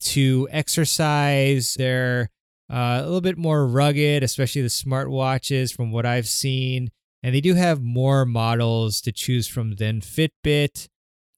to 0.00 0.48
exercise. 0.50 1.74
They're 1.74 2.30
uh, 2.70 3.00
a 3.00 3.04
little 3.04 3.20
bit 3.20 3.36
more 3.38 3.66
rugged, 3.66 4.22
especially 4.22 4.62
the 4.62 4.68
smartwatches 4.68 5.74
from 5.74 5.90
what 5.90 6.06
I've 6.06 6.28
seen. 6.28 6.90
And 7.22 7.34
they 7.34 7.40
do 7.40 7.54
have 7.54 7.82
more 7.82 8.24
models 8.24 9.00
to 9.02 9.12
choose 9.12 9.48
from 9.48 9.76
than 9.76 10.00
Fitbit. 10.00 10.88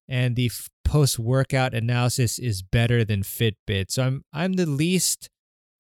And 0.08 0.36
the 0.36 0.46
f- 0.46 0.68
post 0.84 1.18
workout 1.18 1.74
analysis 1.74 2.38
is 2.38 2.62
better 2.62 3.04
than 3.04 3.22
Fitbit. 3.22 3.90
So 3.90 4.04
I'm 4.04 4.24
I'm 4.32 4.54
the 4.54 4.66
least 4.66 5.30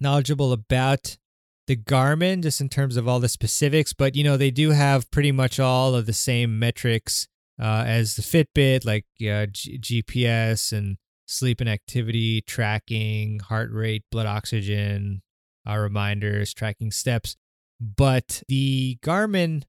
knowledgeable 0.00 0.52
about 0.52 1.18
the 1.66 1.76
Garmin 1.76 2.42
just 2.42 2.60
in 2.60 2.68
terms 2.68 2.96
of 2.96 3.06
all 3.06 3.20
the 3.20 3.28
specifics, 3.28 3.92
but 3.92 4.16
you 4.16 4.24
know 4.24 4.36
they 4.36 4.50
do 4.50 4.70
have 4.70 5.10
pretty 5.10 5.32
much 5.32 5.60
all 5.60 5.94
of 5.94 6.06
the 6.06 6.12
same 6.12 6.58
metrics 6.58 7.28
uh, 7.60 7.84
as 7.86 8.16
the 8.16 8.22
Fitbit, 8.22 8.84
like 8.84 9.04
uh, 9.20 9.46
G- 9.46 9.78
GPS 9.78 10.72
and 10.72 10.96
sleep 11.26 11.60
and 11.60 11.68
activity 11.68 12.40
tracking, 12.40 13.38
heart 13.38 13.70
rate, 13.70 14.04
blood 14.10 14.26
oxygen, 14.26 15.22
uh, 15.68 15.76
reminders, 15.76 16.54
tracking 16.54 16.90
steps. 16.90 17.36
But 17.80 18.42
the 18.48 18.98
Garmin 19.02 19.64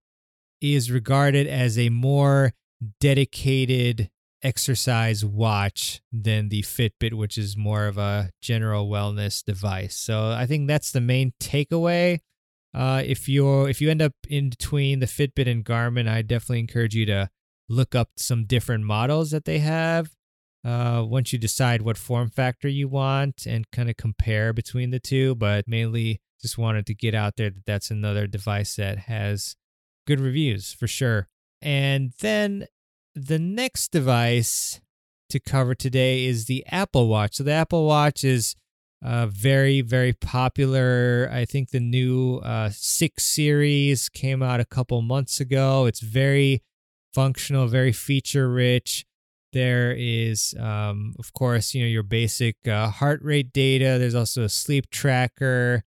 is 0.61 0.91
regarded 0.91 1.47
as 1.47 1.77
a 1.77 1.89
more 1.89 2.53
dedicated 2.99 4.09
exercise 4.43 5.23
watch 5.23 6.01
than 6.11 6.49
the 6.49 6.61
Fitbit, 6.61 7.13
which 7.13 7.37
is 7.37 7.57
more 7.57 7.87
of 7.87 7.97
a 7.97 8.31
general 8.41 8.89
wellness 8.89 9.43
device. 9.43 9.95
So 9.95 10.31
I 10.31 10.45
think 10.45 10.67
that's 10.67 10.91
the 10.91 11.01
main 11.01 11.33
takeaway. 11.39 12.19
Uh, 12.73 13.03
if 13.05 13.29
you're 13.29 13.69
if 13.69 13.81
you 13.81 13.89
end 13.89 14.01
up 14.01 14.13
in 14.27 14.49
between 14.49 14.99
the 14.99 15.05
Fitbit 15.05 15.49
and 15.49 15.63
Garmin, 15.63 16.09
I 16.09 16.21
definitely 16.23 16.59
encourage 16.59 16.95
you 16.95 17.05
to 17.05 17.29
look 17.69 17.95
up 17.95 18.09
some 18.17 18.45
different 18.45 18.83
models 18.83 19.31
that 19.31 19.45
they 19.45 19.59
have. 19.59 20.11
Uh, 20.65 21.03
once 21.05 21.33
you 21.33 21.39
decide 21.39 21.81
what 21.81 21.97
form 21.97 22.29
factor 22.29 22.69
you 22.69 22.87
want 22.87 23.45
and 23.45 23.69
kind 23.71 23.89
of 23.89 23.97
compare 23.97 24.53
between 24.53 24.91
the 24.91 24.99
two, 24.99 25.35
but 25.35 25.67
mainly 25.67 26.21
just 26.41 26.57
wanted 26.57 26.85
to 26.85 26.93
get 26.93 27.13
out 27.13 27.35
there 27.35 27.49
that 27.49 27.65
that's 27.65 27.91
another 27.91 28.27
device 28.27 28.75
that 28.75 28.99
has 28.99 29.55
good 30.07 30.19
reviews 30.19 30.73
for 30.73 30.87
sure. 30.87 31.27
And 31.61 32.13
then 32.19 32.67
the 33.15 33.39
next 33.39 33.91
device 33.91 34.81
to 35.29 35.39
cover 35.39 35.75
today 35.75 36.25
is 36.25 36.45
the 36.45 36.65
Apple 36.67 37.07
Watch. 37.07 37.35
So 37.35 37.43
the 37.43 37.51
Apple 37.51 37.85
Watch 37.85 38.23
is 38.23 38.55
uh, 39.03 39.27
very, 39.27 39.81
very 39.81 40.13
popular. 40.13 41.29
I 41.31 41.45
think 41.45 41.71
the 41.71 41.79
new 41.79 42.37
uh, 42.37 42.69
6 42.71 43.23
series 43.23 44.09
came 44.09 44.41
out 44.41 44.59
a 44.59 44.65
couple 44.65 45.01
months 45.01 45.39
ago. 45.39 45.85
It's 45.85 45.99
very 45.99 46.63
functional, 47.13 47.67
very 47.67 47.91
feature 47.91 48.49
rich. 48.49 49.05
There 49.53 49.95
is, 49.97 50.55
um, 50.59 51.13
of 51.19 51.31
course, 51.33 51.73
you 51.73 51.83
know, 51.83 51.87
your 51.87 52.03
basic 52.03 52.57
uh, 52.67 52.89
heart 52.89 53.21
rate 53.23 53.53
data. 53.53 53.97
There's 53.99 54.15
also 54.15 54.43
a 54.43 54.49
sleep 54.49 54.89
tracker. 54.89 55.83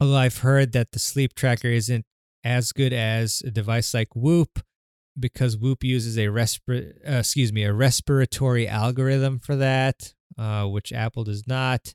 Although 0.00 0.16
I've 0.16 0.38
heard 0.38 0.72
that 0.72 0.92
the 0.92 0.98
sleep 0.98 1.34
tracker 1.34 1.68
isn't 1.68 2.06
as 2.42 2.72
good 2.72 2.92
as 2.92 3.42
a 3.44 3.50
device 3.50 3.92
like 3.92 4.14
Whoop 4.14 4.60
because 5.18 5.58
Whoop 5.58 5.84
uses 5.84 6.16
a 6.16 6.26
respir- 6.26 6.94
uh, 7.06 7.18
excuse 7.18 7.52
me 7.52 7.64
a 7.64 7.72
respiratory 7.72 8.66
algorithm 8.66 9.38
for 9.38 9.56
that, 9.56 10.14
uh, 10.38 10.66
which 10.66 10.92
Apple 10.92 11.24
does 11.24 11.46
not, 11.46 11.94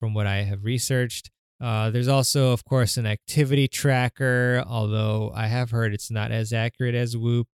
from 0.00 0.12
what 0.14 0.26
I 0.26 0.42
have 0.42 0.64
researched. 0.64 1.30
Uh, 1.58 1.90
there's 1.90 2.08
also, 2.08 2.52
of 2.52 2.64
course, 2.64 2.98
an 2.98 3.06
activity 3.06 3.68
tracker, 3.68 4.62
although 4.66 5.32
I 5.34 5.46
have 5.46 5.70
heard 5.70 5.94
it's 5.94 6.10
not 6.10 6.30
as 6.30 6.52
accurate 6.52 6.94
as 6.94 7.16
Whoop. 7.16 7.48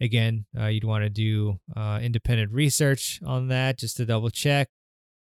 Again, 0.00 0.46
uh, 0.58 0.66
you'd 0.66 0.84
want 0.84 1.04
to 1.04 1.10
do 1.10 1.60
uh, 1.76 2.00
independent 2.02 2.52
research 2.52 3.20
on 3.24 3.48
that 3.48 3.78
just 3.78 3.96
to 3.98 4.04
double 4.04 4.30
check. 4.30 4.68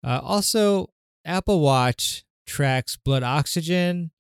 Uh, 0.04 0.20
also, 0.24 0.90
Apple 1.26 1.60
Watch 1.60 2.24
tracks 2.46 2.96
blood 2.96 3.24
oxygen 3.24 4.12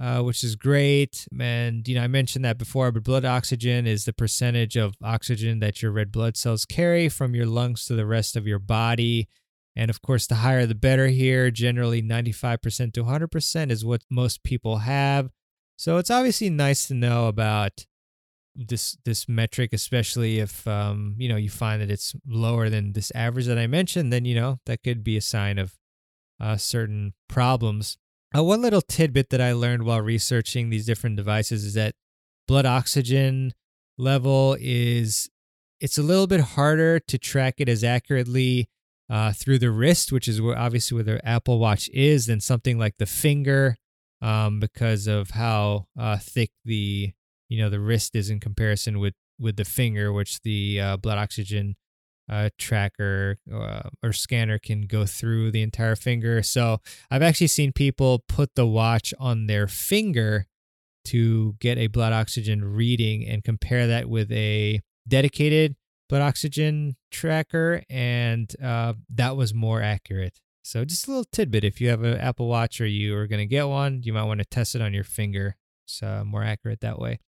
uh, 0.00 0.22
which 0.22 0.44
is 0.44 0.54
great. 0.54 1.26
And, 1.38 1.86
you 1.88 1.96
know, 1.96 2.02
I 2.02 2.06
mentioned 2.06 2.44
that 2.44 2.58
before, 2.58 2.92
but 2.92 3.02
blood 3.02 3.24
oxygen 3.24 3.86
is 3.86 4.04
the 4.04 4.12
percentage 4.12 4.76
of 4.76 4.94
oxygen 5.02 5.58
that 5.58 5.82
your 5.82 5.90
red 5.90 6.12
blood 6.12 6.36
cells 6.36 6.64
carry 6.64 7.08
from 7.08 7.34
your 7.34 7.46
lungs 7.46 7.84
to 7.86 7.94
the 7.94 8.06
rest 8.06 8.36
of 8.36 8.46
your 8.46 8.60
body. 8.60 9.28
And 9.74 9.90
of 9.90 10.00
course, 10.00 10.26
the 10.26 10.36
higher 10.36 10.66
the 10.66 10.74
better 10.74 11.08
here. 11.08 11.50
Generally, 11.50 12.02
95% 12.02 12.92
to 12.94 13.04
100% 13.04 13.70
is 13.70 13.84
what 13.84 14.02
most 14.10 14.42
people 14.44 14.78
have. 14.78 15.30
So 15.76 15.96
it's 15.98 16.10
obviously 16.10 16.50
nice 16.50 16.86
to 16.88 16.94
know 16.94 17.26
about 17.26 17.86
this 18.58 18.98
this 19.04 19.28
metric, 19.28 19.72
especially 19.72 20.38
if 20.38 20.66
um, 20.66 21.14
you 21.18 21.28
know 21.28 21.36
you 21.36 21.48
find 21.48 21.80
that 21.80 21.90
it's 21.90 22.14
lower 22.26 22.68
than 22.68 22.92
this 22.92 23.12
average 23.14 23.46
that 23.46 23.58
I 23.58 23.66
mentioned. 23.66 24.12
Then 24.12 24.24
you 24.24 24.34
know 24.34 24.58
that 24.66 24.82
could 24.82 25.04
be 25.04 25.16
a 25.16 25.22
sign 25.22 25.58
of 25.58 25.74
uh, 26.40 26.56
certain 26.56 27.14
problems. 27.28 27.96
Uh, 28.36 28.42
one 28.42 28.60
little 28.60 28.82
tidbit 28.82 29.30
that 29.30 29.40
I 29.40 29.52
learned 29.52 29.84
while 29.84 30.02
researching 30.02 30.68
these 30.68 30.84
different 30.84 31.16
devices 31.16 31.64
is 31.64 31.74
that 31.74 31.94
blood 32.46 32.66
oxygen 32.66 33.54
level 33.96 34.56
is 34.60 35.30
it's 35.80 35.98
a 35.98 36.02
little 36.02 36.26
bit 36.26 36.40
harder 36.40 36.98
to 36.98 37.18
track 37.18 37.54
it 37.58 37.68
as 37.68 37.84
accurately 37.84 38.68
uh, 39.10 39.32
through 39.32 39.58
the 39.58 39.70
wrist, 39.70 40.12
which 40.12 40.28
is 40.28 40.40
where 40.40 40.58
obviously 40.58 40.96
where 40.96 41.04
the 41.04 41.26
Apple 41.26 41.58
Watch 41.58 41.88
is, 41.90 42.26
than 42.26 42.40
something 42.40 42.78
like 42.78 42.96
the 42.98 43.06
finger, 43.06 43.76
um, 44.20 44.60
because 44.60 45.06
of 45.06 45.30
how 45.30 45.86
uh, 45.98 46.18
thick 46.18 46.50
the 46.64 47.12
you 47.48 47.60
know 47.60 47.70
the 47.70 47.80
wrist 47.80 48.14
is 48.14 48.30
in 48.30 48.40
comparison 48.40 48.98
with 48.98 49.14
with 49.38 49.56
the 49.56 49.64
finger, 49.64 50.12
which 50.12 50.40
the 50.42 50.80
uh, 50.80 50.96
blood 50.96 51.18
oxygen 51.18 51.76
uh, 52.28 52.50
tracker 52.58 53.38
uh, 53.52 53.88
or 54.02 54.12
scanner 54.12 54.58
can 54.58 54.82
go 54.82 55.06
through 55.06 55.50
the 55.50 55.62
entire 55.62 55.96
finger. 55.96 56.42
So 56.42 56.80
I've 57.10 57.22
actually 57.22 57.46
seen 57.46 57.72
people 57.72 58.24
put 58.28 58.54
the 58.54 58.66
watch 58.66 59.14
on 59.18 59.46
their 59.46 59.66
finger 59.66 60.46
to 61.06 61.56
get 61.58 61.78
a 61.78 61.86
blood 61.86 62.12
oxygen 62.12 62.64
reading 62.64 63.26
and 63.26 63.42
compare 63.42 63.86
that 63.86 64.08
with 64.08 64.30
a 64.30 64.82
dedicated 65.06 65.76
blood 66.08 66.22
oxygen 66.22 66.96
tracker, 67.10 67.82
and 67.88 68.54
uh, 68.62 68.94
that 69.14 69.36
was 69.36 69.54
more 69.54 69.80
accurate. 69.80 70.40
So 70.62 70.84
just 70.84 71.06
a 71.06 71.10
little 71.10 71.24
tidbit: 71.32 71.64
if 71.64 71.80
you 71.80 71.88
have 71.88 72.02
an 72.02 72.18
Apple 72.18 72.48
Watch 72.48 72.80
or 72.80 72.86
you 72.86 73.16
are 73.16 73.26
going 73.26 73.40
to 73.40 73.46
get 73.46 73.68
one, 73.68 74.02
you 74.02 74.12
might 74.12 74.24
want 74.24 74.40
to 74.40 74.46
test 74.46 74.74
it 74.74 74.82
on 74.82 74.92
your 74.92 75.04
finger. 75.04 75.56
It's 75.86 76.02
more 76.02 76.42
accurate 76.42 76.80
that 76.80 76.98
way. 76.98 77.20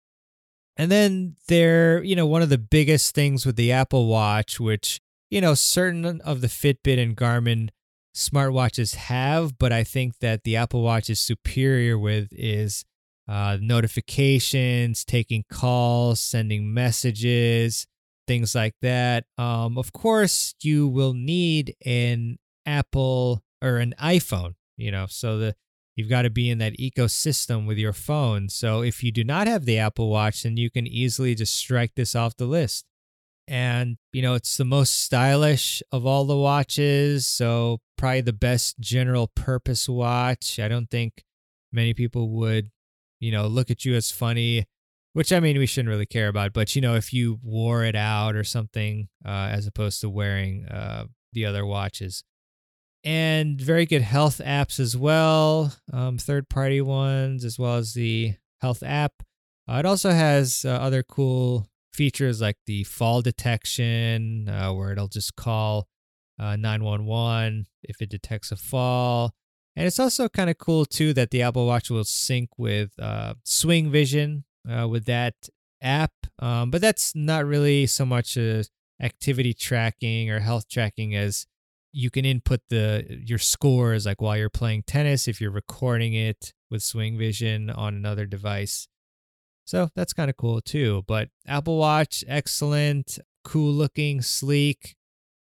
And 0.79 0.93
then 0.93 1.35
there, 1.49 2.03
you 2.05 2.15
know, 2.15 2.27
one 2.27 2.41
of 2.41 2.49
the 2.49 2.57
biggest 2.57 3.15
things 3.15 3.45
with 3.45 3.57
the 3.57 3.73
Apple 3.73 4.07
Watch, 4.07 4.61
which, 4.61 5.01
you 5.29 5.41
know, 5.41 5.55
certain 5.55 6.21
of 6.21 6.41
the 6.41 6.47
Fitbit 6.47 7.03
and 7.03 7.17
Garmin 7.17 7.71
smartwatches 8.15 8.95
have, 8.95 9.59
but 9.59 9.73
I 9.73 9.83
think 9.83 10.21
that 10.21 10.45
the 10.45 10.57
Apple 10.57 10.83
Watch 10.83 11.11
is 11.11 11.19
superior 11.19 11.99
with 11.99 12.29
is 12.33 12.85
uh, 13.29 13.59
notifications, 13.61 15.05
taking 15.05 15.45
calls, 15.51 16.21
sending 16.21 16.73
messages, 16.73 17.87
things 18.27 18.55
like 18.55 18.75
that. 18.81 19.25
Um, 19.37 19.79
of 19.79 19.93
course, 19.93 20.55
you 20.63 20.87
will 20.87 21.15
need 21.15 21.75
an 21.85 22.39
Apple 22.65 23.43
or 23.61 23.79
an 23.79 23.95
iPhone, 24.01 24.55
you 24.77 24.91
know, 24.91 25.07
so 25.09 25.39
the 25.39 25.57
you've 25.99 26.09
got 26.09 26.23
to 26.23 26.31
be 26.31 26.49
in 26.49 26.59
that 26.59 26.79
ecosystem 26.79 27.67
with 27.67 27.77
your 27.77 27.93
phone. 27.93 28.49
So 28.49 28.83
if 28.83 29.03
you 29.03 29.11
do 29.11 29.25
not 29.25 29.49
have 29.49 29.65
the 29.65 29.79
Apple 29.79 30.11
Watch, 30.11 30.45
then 30.45 30.57
you 30.57 30.71
can 30.71 30.87
easily 30.87 31.35
just 31.35 31.57
strike 31.57 31.97
this 31.97 32.15
off 32.15 32.37
the 32.37 32.47
list. 32.47 32.87
And, 33.49 33.97
you 34.13 34.23
know, 34.23 34.35
it's 34.35 34.57
the 34.57 34.65
most 34.65 35.03
stylish 35.03 35.83
of 35.91 36.07
all 36.07 36.25
the 36.25 36.37
watches. 36.37 37.27
So 37.27 37.81
probably 37.97 38.21
the 38.21 38.33
best 38.33 38.79
general 38.79 39.27
purpose 39.35 39.89
watch. 39.89 40.61
I 40.61 40.69
don't 40.69 40.89
think 40.89 41.25
many 41.73 41.95
people 41.95 42.31
would, 42.31 42.71
you 43.19 43.33
know, 43.33 43.49
look 43.49 43.69
at 43.69 43.85
you 43.85 43.97
as 43.97 44.13
funny, 44.13 44.67
which 45.15 45.33
I 45.33 45.41
mean, 45.41 45.59
we 45.59 45.67
shouldn't 45.67 45.91
really 45.91 46.07
care 46.07 46.29
about. 46.29 46.53
But, 46.53 46.77
you 46.77 46.81
know, 46.81 46.95
if 46.95 47.13
you 47.13 47.41
wore 47.43 47.83
it 47.83 47.97
out 47.97 48.37
or 48.37 48.45
something, 48.45 49.09
uh, 49.27 49.49
as 49.51 49.67
opposed 49.67 50.01
to 50.03 50.09
wearing 50.09 50.65
uh, 50.69 51.07
the 51.33 51.45
other 51.45 51.67
watches 51.67 52.23
and 53.05 53.61
very 53.61 53.87
good 53.87 54.03
health 54.03 54.41
apps 54.45 54.81
as 54.81 54.97
well, 54.97 55.73
um, 55.93 56.19
third 56.19 56.49
party 56.49 56.81
ones, 56.81 57.45
as 57.45 57.59
well 57.59 57.77
as 57.77 57.95
the 57.95 58.35
health 58.61 58.83
app. 58.83 59.23
Uh, 59.69 59.77
it 59.77 59.87
also 59.87 60.11
has 60.11 60.65
uh, 60.65 60.71
other 60.71 61.03
cool 61.03 61.69
features 61.93 62.41
like 62.41 62.57
the 62.67 62.85
fall 62.85 63.23
detection, 63.23 64.49
uh, 64.49 64.73
where 64.73 64.93
it'll 64.93 65.09
just 65.09 65.37
call 65.37 65.89
uh, 66.39 66.57
911 66.57 67.67
if 67.83 68.01
it 68.01 68.09
detects 68.09 68.51
a 68.53 68.57
fall. 68.57 69.35
And 69.77 69.87
it's 69.87 70.01
also 70.01 70.29
kind 70.29 70.51
of 70.51 70.59
cool 70.59 70.85
too 70.85 71.13
that 71.15 71.31
the 71.31 71.43
Apple 71.43 71.67
Watch 71.67 71.91
will 71.91 72.05
sync 72.05 72.51
with 72.57 72.99
uh, 72.99 73.35
Swing 73.45 73.91
Vision 73.91 74.45
uh, 74.69 74.89
with 74.89 75.05
that 75.05 75.35
app. 75.81 76.13
Um, 76.41 76.71
but 76.71 76.81
that's 76.81 77.15
not 77.15 77.45
really 77.45 77.87
so 77.87 78.05
much 78.05 78.37
activity 79.01 79.55
tracking 79.55 80.31
or 80.31 80.41
health 80.41 80.69
tracking 80.69 81.15
as 81.15 81.47
you 81.93 82.11
can 82.11 82.25
input 82.25 82.61
the 82.69 83.23
your 83.25 83.39
scores 83.39 84.07
like 84.07 84.21
while 84.21 84.37
you're 84.37 84.51
playing 84.51 84.83
tennis 84.87 85.29
if 85.29 85.41
you're 85.41 85.51
recording 85.51 86.15
it 86.15 86.53
with 86.71 86.83
swing 86.83 87.19
vision 87.19 87.71
on 87.71 87.95
another 87.95 88.27
device. 88.27 88.89
So 89.65 89.91
that's 89.95 90.13
kind 90.13 90.31
of 90.31 90.37
cool 90.37 90.61
too. 90.61 91.05
But 91.07 91.29
apple 91.47 91.79
watch 91.79 92.25
excellent 92.27 93.19
cool 93.45 93.73
looking 93.73 94.23
sleek. 94.23 94.97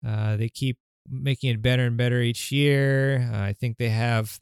Uh, 0.06 0.38
they 0.38 0.50
keep 0.50 0.78
making 1.10 1.52
it 1.52 1.62
better 1.62 1.86
and 1.86 1.98
better 1.98 2.22
each 2.22 2.52
year. 2.52 3.30
Uh, 3.34 3.42
i 3.42 3.54
think 3.54 3.78
they 3.78 3.90
have 3.90 4.40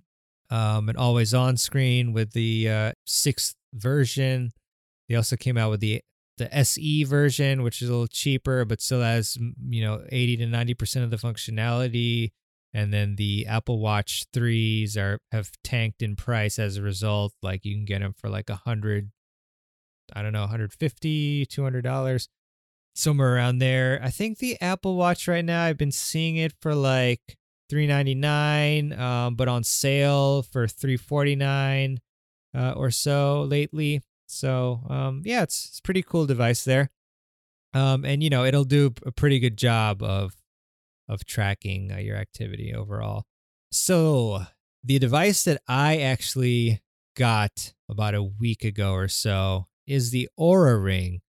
um, 0.49 0.89
an 0.89 0.95
always 0.95 1.33
on 1.33 1.57
screen 1.57 2.13
with 2.13 2.31
the 2.31 2.69
uh, 2.69 2.91
sixth 3.05 3.55
version. 3.73 4.51
They 5.09 5.15
also 5.15 5.35
came 5.35 5.57
out 5.57 5.71
with 5.71 5.79
the 5.79 6.01
the 6.37 6.53
SE 6.55 7.03
version, 7.03 7.63
which 7.63 7.81
is 7.81 7.89
a 7.89 7.91
little 7.91 8.07
cheaper, 8.07 8.65
but 8.65 8.81
still 8.81 9.01
has, 9.01 9.37
you 9.69 9.83
know, 9.83 10.03
80 10.09 10.37
to 10.37 10.45
90% 10.45 11.03
of 11.03 11.11
the 11.11 11.17
functionality. 11.17 12.31
And 12.73 12.93
then 12.93 13.15
the 13.15 13.47
Apple 13.47 13.79
Watch 13.79 14.25
3s 14.33 14.97
are 14.97 15.19
have 15.31 15.51
tanked 15.63 16.01
in 16.01 16.15
price 16.15 16.59
as 16.59 16.77
a 16.77 16.81
result. 16.81 17.33
Like 17.41 17.65
you 17.65 17.75
can 17.75 17.85
get 17.85 18.01
them 18.01 18.13
for 18.13 18.29
like 18.29 18.49
a 18.49 18.55
hundred, 18.55 19.11
I 20.13 20.21
don't 20.21 20.33
know, 20.33 20.41
150, 20.41 21.45
200 21.45 21.81
dollars, 21.81 22.29
somewhere 22.93 23.35
around 23.35 23.59
there. 23.59 23.99
I 24.03 24.09
think 24.09 24.37
the 24.37 24.59
Apple 24.61 24.95
Watch 24.95 25.27
right 25.27 25.45
now, 25.45 25.63
I've 25.63 25.77
been 25.77 25.91
seeing 25.91 26.35
it 26.35 26.53
for 26.61 26.75
like 26.75 27.37
399, 27.69 28.93
um, 28.93 29.35
but 29.35 29.47
on 29.47 29.63
sale 29.63 30.41
for 30.41 30.67
349 30.67 31.99
uh, 32.55 32.73
or 32.73 32.91
so 32.91 33.43
lately. 33.43 34.01
So 34.27 34.81
um, 34.89 35.21
yeah, 35.25 35.43
it's 35.43 35.67
it's 35.69 35.79
pretty 35.79 36.03
cool 36.03 36.25
device 36.25 36.63
there. 36.63 36.91
Um, 37.73 38.05
and 38.05 38.23
you 38.23 38.29
know 38.29 38.45
it'll 38.45 38.63
do 38.63 38.93
a 39.05 39.11
pretty 39.11 39.39
good 39.39 39.57
job 39.57 40.03
of 40.03 40.35
of 41.09 41.25
tracking 41.25 41.91
uh, 41.91 41.97
your 41.97 42.17
activity 42.17 42.73
overall. 42.73 43.25
So 43.71 44.43
the 44.83 44.99
device 44.99 45.43
that 45.43 45.61
I 45.67 45.97
actually 45.99 46.81
got 47.15 47.73
about 47.89 48.15
a 48.15 48.23
week 48.23 48.63
ago 48.63 48.93
or 48.93 49.07
so 49.07 49.67
is 49.85 50.11
the 50.11 50.29
Oura 50.39 50.81
Ring. 50.81 51.21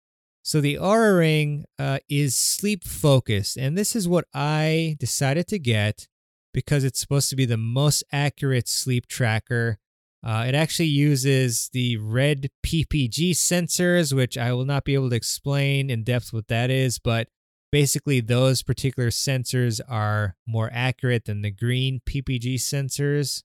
So 0.43 0.61
the 0.61 0.77
Oura 0.77 1.19
Ring 1.19 1.65
uh, 1.79 1.99
is 2.09 2.37
sleep 2.37 2.85
focused, 2.85 3.57
and 3.57 3.77
this 3.77 3.97
is 3.97 4.09
what 4.09 4.27
I 4.33 4.97
decided 4.99 5.47
to 5.49 5.59
get 5.59 6.09
because 6.55 6.85
it's 6.85 7.01
supposed 7.01 7.29
to 7.31 7.37
be 7.37 7.45
the 7.45 7.57
most 7.57 8.03
accurate 8.13 8.69
sleep 8.69 9.07
tracker 9.07 9.79
uh, 10.25 10.45
it 10.47 10.55
actually 10.55 10.87
uses 10.87 11.71
the 11.73 11.97
red 11.99 12.51
PPG 12.65 13.31
sensors, 13.31 14.13
which 14.13 14.37
I 14.37 14.53
will 14.53 14.65
not 14.65 14.85
be 14.85 14.95
able 14.95 15.11
to 15.11 15.17
explain 15.17 15.91
in 15.91 16.03
depth 16.03 16.33
what 16.33 16.49
that 16.49 16.71
is, 16.71 16.99
but 16.99 17.29
basically 17.71 18.21
those 18.21 18.63
particular 18.63 19.11
sensors 19.11 19.81
are 19.89 20.37
more 20.47 20.71
accurate 20.73 21.27
than 21.27 21.43
the 21.43 21.51
green 21.51 22.01
PPG 22.09 22.55
sensors. 22.55 23.43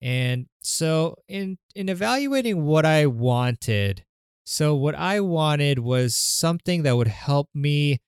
And 0.00 0.46
so 0.62 1.16
in 1.28 1.58
in 1.74 1.88
evaluating 1.88 2.64
what 2.64 2.84
I 2.84 3.06
wanted, 3.06 4.04
so 4.44 4.74
what 4.74 4.94
I 4.94 5.20
wanted 5.20 5.80
was 5.80 6.14
something 6.14 6.82
that 6.84 6.96
would 6.96 7.08
help 7.08 7.48
me 7.54 7.98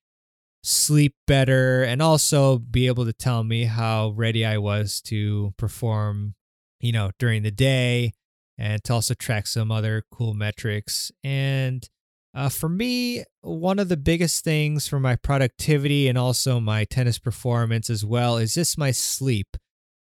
sleep 0.62 1.14
better 1.26 1.82
and 1.82 2.02
also 2.02 2.58
be 2.58 2.86
able 2.86 3.04
to 3.06 3.12
tell 3.12 3.42
me 3.42 3.64
how 3.64 4.10
ready 4.10 4.44
I 4.44 4.58
was 4.58 5.00
to 5.02 5.54
perform 5.56 6.34
you 6.80 6.92
know, 6.92 7.10
during 7.18 7.42
the 7.42 7.50
day 7.50 8.12
and 8.56 8.82
to 8.84 8.92
also 8.92 9.14
track 9.14 9.46
some 9.46 9.70
other 9.70 10.02
cool 10.10 10.34
metrics. 10.34 11.12
And 11.22 11.88
uh, 12.34 12.48
for 12.48 12.68
me, 12.68 13.24
one 13.40 13.78
of 13.78 13.88
the 13.88 13.96
biggest 13.96 14.44
things 14.44 14.86
for 14.86 15.00
my 15.00 15.16
productivity 15.16 16.08
and 16.08 16.18
also 16.18 16.60
my 16.60 16.84
tennis 16.84 17.18
performance 17.18 17.88
as 17.88 18.04
well 18.04 18.36
is 18.36 18.54
just 18.54 18.78
my 18.78 18.90
sleep. 18.90 19.56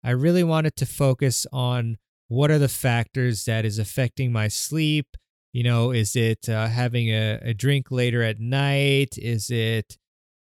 I 0.02 0.10
really 0.10 0.44
wanted 0.44 0.76
to 0.76 0.86
focus 0.86 1.46
on 1.52 1.98
what 2.28 2.50
are 2.50 2.58
the 2.58 2.68
factors 2.68 3.44
that 3.44 3.64
is 3.64 3.78
affecting 3.78 4.32
my 4.32 4.48
sleep. 4.48 5.16
You 5.52 5.62
know, 5.62 5.92
is 5.92 6.16
it 6.16 6.48
uh, 6.48 6.66
having 6.66 7.08
a, 7.08 7.38
a 7.42 7.54
drink 7.54 7.90
later 7.90 8.22
at 8.22 8.40
night? 8.40 9.16
Is 9.16 9.50
it 9.50 9.96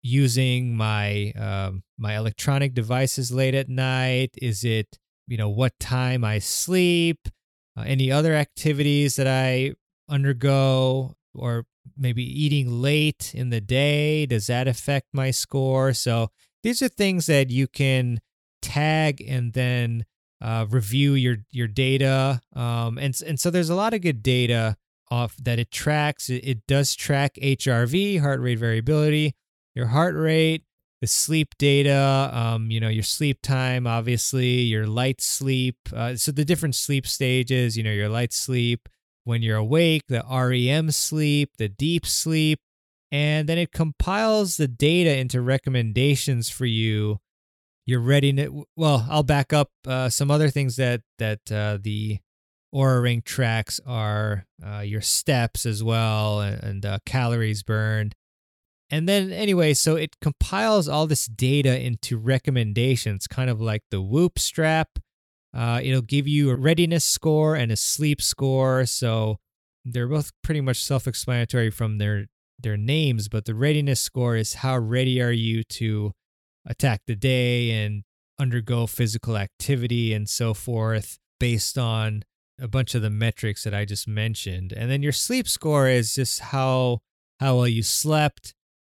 using 0.03 0.77
my 0.77 1.33
um, 1.33 1.83
my 1.97 2.17
electronic 2.17 2.75
devices 2.75 3.33
late 3.33 3.55
at 3.55 3.69
night? 3.69 4.31
Is 4.41 4.65
it 4.65 4.99
you 5.29 5.37
know 5.37 5.49
what 5.49 5.79
time 5.79 6.25
I 6.25 6.39
sleep, 6.39 7.29
uh, 7.77 7.83
any 7.87 8.11
other 8.11 8.35
activities 8.35 9.17
that 9.17 9.29
I 9.29 9.75
undergo, 10.09 11.15
or 11.35 11.67
maybe 11.97 12.23
eating 12.23 12.83
late 12.83 13.35
in 13.35 13.51
the 13.51 13.61
day. 13.61 14.27
Does 14.27 14.47
that 14.49 14.67
affect 14.67 15.09
my 15.13 15.31
score? 15.31 15.93
So 15.93 16.31
these 16.63 16.83
are 16.83 16.89
things 16.89 17.27
that 17.27 17.51
you 17.51 17.69
can 17.69 18.21
tag 18.63 19.23
and 19.27 19.53
then 19.53 20.05
uh, 20.41 20.67
review 20.69 21.15
your 21.15 21.39
your 21.51 21.69
data. 21.69 22.41
Um, 22.55 22.99
and 22.99 23.19
and 23.27 23.39
so 23.39 23.51
there's 23.51 23.71
a 23.71 23.75
lot 23.75 23.95
of 23.95 24.01
good 24.01 24.23
data 24.23 24.77
off 25.11 25.37
that 25.37 25.59
it 25.59 25.71
tracks. 25.71 26.29
It, 26.29 26.47
it 26.47 26.67
does 26.67 26.95
track 26.95 27.35
HRV, 27.43 28.21
heart 28.21 28.41
rate 28.41 28.59
variability, 28.59 29.35
your 29.75 29.87
heart 29.87 30.15
rate, 30.15 30.65
the 31.01 31.07
sleep 31.07 31.55
data, 31.59 32.31
um, 32.33 32.71
you 32.71 32.81
know, 32.81 32.89
your 32.89 33.05
sleep 33.05 33.41
time, 33.43 33.87
obviously, 33.87 34.63
your 34.63 34.87
light 34.87 35.21
sleep. 35.21 35.77
Uh, 35.95 36.17
so 36.17 36.33
the 36.33 36.45
different 36.45 36.75
sleep 36.75 37.07
stages, 37.07 37.77
you 37.77 37.83
know, 37.83 37.93
your 37.93 38.09
light 38.09 38.33
sleep, 38.33 38.89
when 39.25 39.43
you're 39.43 39.59
awake, 39.59 40.03
the 40.09 40.25
REM 40.29 40.91
sleep, 40.91 41.51
the 41.59 41.69
deep 41.69 42.07
sleep, 42.07 42.61
and 43.13 43.49
then 43.49 43.59
it 43.59 43.73
compiles 43.73 44.57
the 44.57 44.67
data 44.67 45.17
into 45.17 45.41
recommendations 45.41 46.49
for 46.49 46.67
you. 46.67 47.21
Your 47.85 48.01
readiness. 48.01 48.51
Well, 48.77 49.07
I'll 49.09 49.23
back 49.23 49.53
up. 49.53 49.71
Uh, 49.87 50.11
some 50.11 50.31
other 50.31 50.51
things 50.51 50.77
that 50.77 51.03
that 51.19 51.41
uh, 51.51 51.79
the 51.81 52.19
Oura 52.75 53.03
Ring 53.03 53.23
tracks 53.23 53.81
are 53.87 54.45
uh, 54.67 54.81
your 54.81 55.01
steps 55.01 55.65
as 55.65 55.83
well 55.83 56.41
and, 56.41 56.63
and 56.63 56.87
uh, 56.87 56.99
calories 57.07 57.63
burned 57.63 58.15
and 58.91 59.09
then, 59.09 59.33
anyway, 59.33 59.75
so 59.75 59.97
it 59.97 60.17
compiles 60.21 60.89
all 60.89 61.07
this 61.07 61.27
data 61.27 61.79
into 61.79 62.17
recommendations, 62.17 63.27
kind 63.27 63.51
of 63.51 63.61
like 63.61 63.83
the 63.91 64.01
Whoop 64.01 64.39
strap. 64.39 64.99
Uh, 65.55 65.81
it'll 65.83 66.03
give 66.03 66.29
you 66.29 66.51
a 66.51 66.57
readiness 66.57 67.05
score 67.05 67.55
and 67.55 67.73
a 67.73 67.77
sleep 67.77 68.21
score. 68.23 68.87
So 68.87 69.39
they're 69.85 70.09
both 70.09 70.33
pretty 70.43 70.61
much 70.61 70.83
self-explanatory 70.83 71.71
from 71.71 71.99
their 71.99 72.27
their 72.61 72.77
names, 72.77 73.29
but 73.29 73.45
the 73.45 73.55
readiness 73.55 74.01
score 74.01 74.35
is 74.35 74.55
how 74.55 74.77
ready 74.77 75.23
are 75.23 75.31
you 75.31 75.63
to 75.63 76.13
attack 76.67 77.03
the 77.07 77.15
day 77.15 77.71
and 77.71 78.03
undergo 78.39 78.87
physical 78.87 79.37
activity 79.37 80.13
and 80.13 80.29
so 80.29 80.55
forth 80.55 81.19
based 81.39 81.79
on 81.79 82.25
a 82.61 82.67
bunch 82.67 82.97
of 82.97 83.03
the 83.03 83.11
metrics 83.11 83.63
that 83.63 83.75
I 83.75 83.85
just 83.85 84.09
mentioned. 84.09 84.73
And 84.73 84.91
then 84.91 85.03
your 85.03 85.13
sleep 85.13 85.47
score 85.49 85.89
is 85.89 86.15
just 86.15 86.41
how 86.41 86.99
how 87.39 87.57
well 87.57 87.69
you 87.69 87.85
slept 87.85 88.55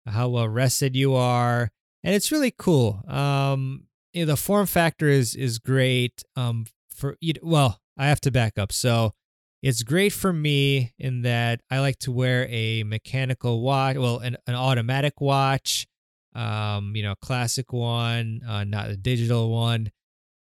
how 0.09 0.29
well 0.29 0.47
rested 0.47 0.95
you 0.95 1.15
are, 1.15 1.71
and 2.03 2.15
it's 2.15 2.31
really 2.31 2.53
cool. 2.57 3.03
Um, 3.07 3.85
you 4.13 4.25
know, 4.25 4.31
the 4.31 4.37
form 4.37 4.65
factor 4.65 5.07
is 5.07 5.35
is 5.35 5.59
great. 5.59 6.23
Um, 6.35 6.65
for 6.93 7.17
you 7.21 7.33
well, 7.41 7.79
I 7.97 8.07
have 8.07 8.21
to 8.21 8.31
back 8.31 8.57
up. 8.57 8.71
So 8.71 9.13
it's 9.61 9.83
great 9.83 10.13
for 10.13 10.31
me 10.31 10.93
in 10.97 11.23
that 11.23 11.61
I 11.69 11.79
like 11.79 11.99
to 11.99 12.11
wear 12.11 12.47
a 12.49 12.83
mechanical 12.83 13.61
watch, 13.61 13.97
well, 13.97 14.19
an, 14.19 14.37
an 14.47 14.55
automatic 14.55 15.19
watch, 15.19 15.85
um, 16.33 16.93
you 16.95 17.03
know, 17.03 17.15
classic 17.15 17.73
one, 17.73 18.41
uh, 18.47 18.63
not 18.63 18.89
a 18.89 18.95
digital 18.95 19.51
one. 19.51 19.91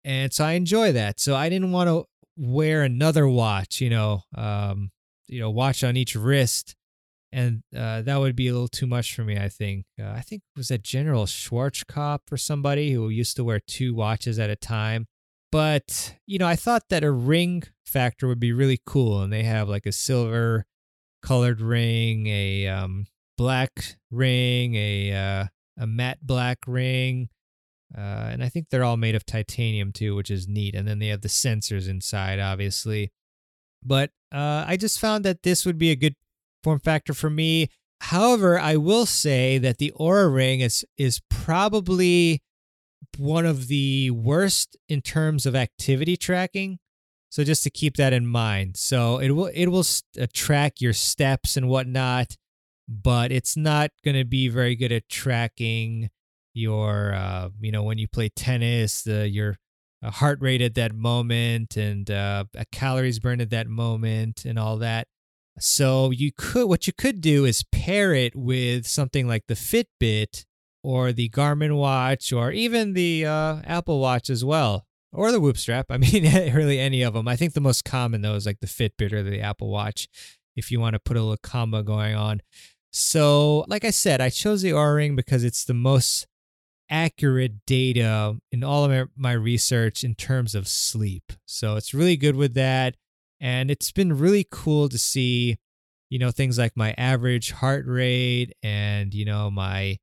And 0.05 0.33
so 0.33 0.45
I 0.45 0.53
enjoy 0.53 0.93
that. 0.93 1.21
So 1.21 1.35
I 1.35 1.49
didn't 1.49 1.73
want 1.73 1.88
to 1.88 2.05
wear 2.37 2.83
another 2.83 3.29
watch, 3.29 3.81
you 3.81 3.90
know, 3.90 4.23
um, 4.35 4.90
you 5.29 5.40
know, 5.40 5.51
watch 5.51 5.85
on 5.85 5.97
each 5.97 6.14
wrist. 6.14 6.75
And 7.35 7.64
uh, 7.77 8.03
that 8.03 8.20
would 8.20 8.37
be 8.37 8.47
a 8.47 8.53
little 8.53 8.68
too 8.68 8.87
much 8.87 9.12
for 9.12 9.25
me, 9.25 9.37
I 9.37 9.49
think. 9.49 9.87
Uh, 10.01 10.07
I 10.07 10.20
think 10.20 10.42
it 10.55 10.57
was 10.57 10.68
that 10.68 10.85
General 10.85 11.27
Schwarzkopf 11.27 12.20
or 12.31 12.37
somebody 12.37 12.92
who 12.92 13.09
used 13.09 13.35
to 13.35 13.42
wear 13.42 13.59
two 13.59 13.92
watches 13.92 14.38
at 14.38 14.51
a 14.51 14.57
time. 14.57 15.09
But, 15.51 16.14
you 16.27 16.38
know, 16.38 16.47
I 16.47 16.55
thought 16.55 16.85
that 16.90 17.03
a 17.03 17.11
ring 17.11 17.64
factor 17.85 18.29
would 18.29 18.38
be 18.38 18.53
really 18.53 18.81
cool. 18.87 19.20
And 19.20 19.33
they 19.33 19.42
have 19.42 19.68
like 19.68 19.85
a 19.85 19.90
silver 19.90 20.64
colored 21.25 21.61
ring, 21.61 22.29
a 22.29 22.68
um, 22.68 23.07
black 23.37 23.97
ring, 24.12 24.77
a, 24.77 25.12
uh, 25.12 25.47
a 25.77 25.88
matte 25.88 26.18
black 26.23 26.59
ring. 26.68 27.31
Uh, 27.99 28.31
and 28.31 28.44
I 28.44 28.49
think 28.49 28.68
they're 28.70 28.85
all 28.85 28.97
made 28.97 29.16
of 29.16 29.27
titanium 29.27 29.90
too, 29.90 30.14
which 30.14 30.31
is 30.31 30.47
neat. 30.47 30.77
And 30.77 30.87
then 30.87 31.01
they 31.01 31.09
have 31.09 31.23
the 31.23 31.29
sensors 31.29 31.88
inside, 31.88 32.38
obviously. 32.38 33.11
But 33.83 34.11
uh, 34.31 34.64
I 34.68 34.77
just 34.77 35.01
found 35.01 35.25
that 35.25 35.42
this 35.42 35.66
would 35.66 35.79
be 35.79 35.90
a 35.90 35.97
good 35.97 36.14
form 36.64 36.81
factor 36.81 37.14
for 37.14 37.31
me. 37.31 37.68
However, 38.00 38.59
I 38.59 38.77
will 38.77 39.07
say 39.07 39.59
that 39.59 39.79
the 39.79 39.92
Oura 39.98 40.35
Ring 40.35 40.61
is 40.61 40.85
is 40.98 41.20
probably 41.31 42.42
one 43.16 43.46
of 43.46 43.68
the 43.68 44.11
worst 44.11 44.77
in 44.88 45.00
terms 45.00 45.46
of 45.46 45.55
activity 45.55 46.16
tracking. 46.16 46.79
So 47.31 47.44
just 47.44 47.62
to 47.64 47.70
keep 47.70 47.96
that 47.96 48.12
in 48.12 48.27
mind. 48.27 48.77
So 48.77 49.18
it 49.18 49.31
will 49.31 49.50
it 49.55 49.66
will 49.66 49.85
uh, 50.20 50.27
track 50.33 50.81
your 50.81 50.92
steps 50.92 51.57
and 51.57 51.68
whatnot, 51.68 52.37
but 52.88 53.33
it's 53.33 53.57
not 53.57 53.90
going 54.05 54.16
to 54.16 54.24
be 54.24 54.48
very 54.48 54.77
good 54.77 54.92
at 54.92 55.09
tracking 55.09 56.11
your 56.55 57.12
uh, 57.12 57.48
you 57.61 57.72
know 57.72 57.83
when 57.83 57.98
you 57.98 58.09
play 58.09 58.29
tennis, 58.29 59.03
the 59.03 59.29
your 59.29 59.57
uh, 60.03 60.11
heart 60.11 60.38
rate 60.40 60.62
at 60.62 60.74
that 60.74 60.94
moment 60.94 61.77
and 61.77 62.11
uh, 62.11 62.44
calories 62.70 63.18
burned 63.18 63.40
at 63.40 63.50
that 63.50 63.66
moment 63.66 64.44
and 64.44 64.59
all 64.59 64.79
that. 64.79 65.09
So 65.59 66.11
you 66.11 66.33
could 66.37 66.69
what 66.69 66.87
you 66.87 66.93
could 66.93 67.21
do 67.21 67.45
is 67.45 67.62
pair 67.62 68.12
it 68.12 68.35
with 68.35 68.87
something 68.87 69.29
like 69.29 69.47
the 69.47 69.55
Fitbit 69.55 70.45
or 70.83 71.12
the 71.12 71.29
Garmin 71.31 71.77
watch 71.77 72.33
or 72.33 72.51
even 72.51 72.93
the 72.93 73.25
uh, 73.27 73.62
Apple 73.64 74.01
Watch 74.01 74.29
as 74.29 74.45
well, 74.45 74.87
or 75.12 75.33
the 75.33 75.40
Whoop 75.40 75.57
strap. 75.57 75.87
I 75.90 75.97
mean, 75.97 76.25
really 76.55 76.79
any 76.79 77.03
of 77.03 77.14
them. 77.14 77.29
I 77.29 77.37
think 77.37 77.55
the 77.55 77.61
most 77.61 77.85
common 77.85 78.23
though 78.23 78.35
is 78.35 78.47
like 78.47 78.61
the 78.61 78.67
Fitbit 78.67 79.12
or 79.12 79.23
the 79.23 79.40
Apple 79.40 79.71
Watch, 79.71 80.09
if 80.57 80.71
you 80.71 80.81
want 80.81 80.95
to 80.95 81.01
put 81.01 81.17
a 81.17 81.21
little 81.21 81.37
combo 81.37 81.83
going 81.83 82.14
on. 82.14 82.40
So, 82.90 83.64
like 83.67 83.85
I 83.85 83.90
said, 83.90 84.21
I 84.21 84.31
chose 84.31 84.62
the 84.62 84.71
Oura 84.71 84.95
Ring 84.97 85.17
because 85.17 85.43
it's 85.43 85.64
the 85.64 85.75
most 85.75 86.29
accurate 86.88 87.67
data 87.67 88.37
in 88.53 88.62
all 88.62 88.85
of 88.85 89.09
my 89.17 89.33
research 89.33 90.05
in 90.05 90.14
terms 90.14 90.55
of 90.55 90.69
sleep. 90.69 91.33
So 91.45 91.77
it's 91.77 91.95
really 91.95 92.17
good 92.17 92.37
with 92.37 92.55
that. 92.55 92.95
And 93.40 93.70
it's 93.70 93.92
been 93.92 94.16
really 94.18 94.47
cool 94.51 94.88
to 94.88 94.99
see, 94.99 95.59
you 96.11 96.18
know, 96.18 96.31
things 96.31 96.59
like 96.59 96.73
my 96.77 96.94
average 96.97 97.51
heart 97.51 97.85
rate 97.87 98.53
and, 98.62 99.12
you 99.12 99.25
know, 99.25 99.51
my 99.51 99.99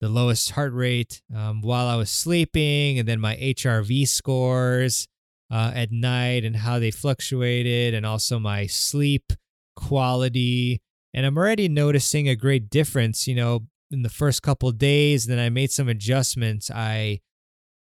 the 0.00 0.08
lowest 0.08 0.50
heart 0.50 0.72
rate 0.72 1.22
um, 1.34 1.62
while 1.62 1.86
I 1.86 1.96
was 1.96 2.10
sleeping, 2.10 2.98
and 2.98 3.08
then 3.08 3.20
my 3.20 3.36
HRV 3.36 4.06
scores 4.06 5.08
uh, 5.50 5.72
at 5.74 5.90
night 5.90 6.44
and 6.44 6.56
how 6.56 6.78
they 6.78 6.90
fluctuated, 6.90 7.94
and 7.94 8.04
also 8.04 8.38
my 8.38 8.66
sleep 8.66 9.32
quality. 9.74 10.80
And 11.14 11.24
I'm 11.24 11.38
already 11.38 11.68
noticing 11.68 12.28
a 12.28 12.36
great 12.36 12.68
difference, 12.68 13.26
you 13.26 13.34
know, 13.34 13.66
in 13.90 14.02
the 14.02 14.10
first 14.10 14.42
couple 14.42 14.70
days. 14.72 15.26
Then 15.26 15.38
I 15.38 15.48
made 15.48 15.70
some 15.70 15.88
adjustments. 15.88 16.70
I 16.70 17.20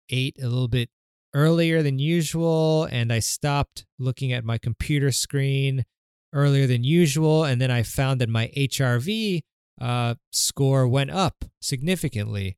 ate 0.10 0.38
a 0.41 0.48
little 0.48 0.68
bit 0.68 0.89
earlier 1.36 1.84
than 1.84 2.00
usual, 2.00 2.86
and 2.86 3.12
I 3.12 3.19
stopped 3.19 3.86
looking 4.00 4.32
at 4.32 4.45
my 4.45 4.58
computer 4.58 5.12
screen 5.12 5.86
earlier 6.34 6.65
than 6.65 6.84
usual. 6.84 7.43
And 7.43 7.62
then 7.62 7.69
I 7.69 7.84
found 7.84 8.21
that 8.21 8.30
my 8.30 8.52
HRV 8.58 9.41
uh, 9.80 10.15
score 10.32 10.88
went 10.88 11.12
up 11.12 11.45
significantly. 11.62 12.58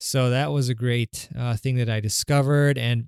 So 0.00 0.28
that 0.28 0.50
was 0.50 0.68
a 0.68 0.74
great 0.74 1.28
uh, 1.38 1.56
thing 1.56 1.76
that 1.76 1.88
I 1.88 2.00
discovered. 2.00 2.76
And 2.76 3.06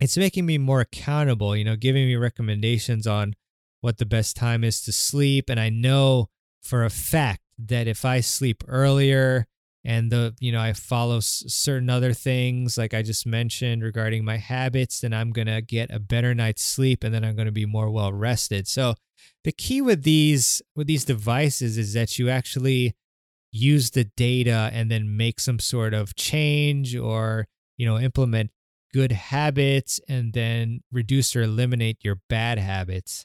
it's 0.00 0.16
making 0.16 0.46
me 0.46 0.58
more 0.58 0.80
accountable, 0.80 1.54
you 1.54 1.64
know, 1.64 1.76
giving 1.76 2.06
me 2.06 2.16
recommendations 2.16 3.06
on 3.06 3.34
what 3.82 3.98
the 3.98 4.06
best 4.06 4.34
time 4.34 4.64
is 4.64 4.80
to 4.82 4.92
sleep. 4.92 5.50
And 5.50 5.60
I 5.60 5.68
know 5.68 6.30
for 6.62 6.84
a 6.84 6.90
fact 6.90 7.42
that 7.58 7.86
if 7.86 8.04
I 8.04 8.20
sleep 8.20 8.64
earlier 8.66 9.46
and 9.88 10.12
the, 10.12 10.34
you 10.38 10.52
know, 10.52 10.60
I 10.60 10.74
follow 10.74 11.16
s- 11.16 11.44
certain 11.48 11.88
other 11.88 12.12
things 12.12 12.76
like 12.76 12.92
I 12.92 13.00
just 13.00 13.26
mentioned 13.26 13.82
regarding 13.82 14.22
my 14.22 14.36
habits, 14.36 15.00
then 15.00 15.14
I'm 15.14 15.30
going 15.30 15.46
to 15.46 15.62
get 15.62 15.90
a 15.90 15.98
better 15.98 16.34
night's 16.34 16.62
sleep 16.62 17.02
and 17.02 17.14
then 17.14 17.24
I'm 17.24 17.34
going 17.34 17.46
to 17.46 17.52
be 17.52 17.64
more 17.64 17.90
well 17.90 18.12
rested. 18.12 18.68
So 18.68 18.96
the 19.44 19.52
key 19.52 19.80
with 19.80 20.02
these 20.02 20.60
with 20.76 20.88
these 20.88 21.06
devices 21.06 21.78
is 21.78 21.94
that 21.94 22.18
you 22.18 22.28
actually 22.28 22.96
use 23.50 23.92
the 23.92 24.04
data 24.04 24.68
and 24.74 24.90
then 24.90 25.16
make 25.16 25.40
some 25.40 25.58
sort 25.58 25.94
of 25.94 26.14
change 26.14 26.94
or 26.94 27.46
you 27.78 27.86
know 27.86 27.98
implement 27.98 28.50
good 28.92 29.12
habits 29.12 30.00
and 30.06 30.34
then 30.34 30.82
reduce 30.92 31.34
or 31.34 31.40
eliminate 31.40 31.96
your 32.02 32.18
bad 32.28 32.58
habits 32.58 33.24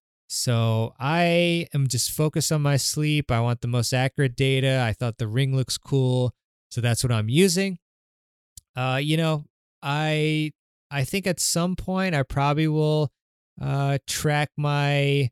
So 0.33 0.93
I 0.97 1.67
am 1.73 1.87
just 1.87 2.11
focused 2.11 2.53
on 2.53 2.61
my 2.61 2.77
sleep. 2.77 3.29
I 3.31 3.41
want 3.41 3.59
the 3.59 3.67
most 3.67 3.91
accurate 3.91 4.37
data. 4.37 4.81
I 4.87 4.93
thought 4.93 5.17
the 5.17 5.27
ring 5.27 5.53
looks 5.53 5.77
cool, 5.77 6.33
so 6.69 6.79
that's 6.79 7.03
what 7.03 7.11
I'm 7.11 7.27
using. 7.27 7.79
Uh, 8.73 9.01
you 9.03 9.17
know, 9.17 9.43
I 9.83 10.53
I 10.89 11.03
think 11.03 11.27
at 11.27 11.41
some 11.41 11.75
point 11.75 12.15
I 12.15 12.23
probably 12.23 12.69
will 12.69 13.11
uh, 13.61 13.97
track 14.07 14.51
my 14.55 15.31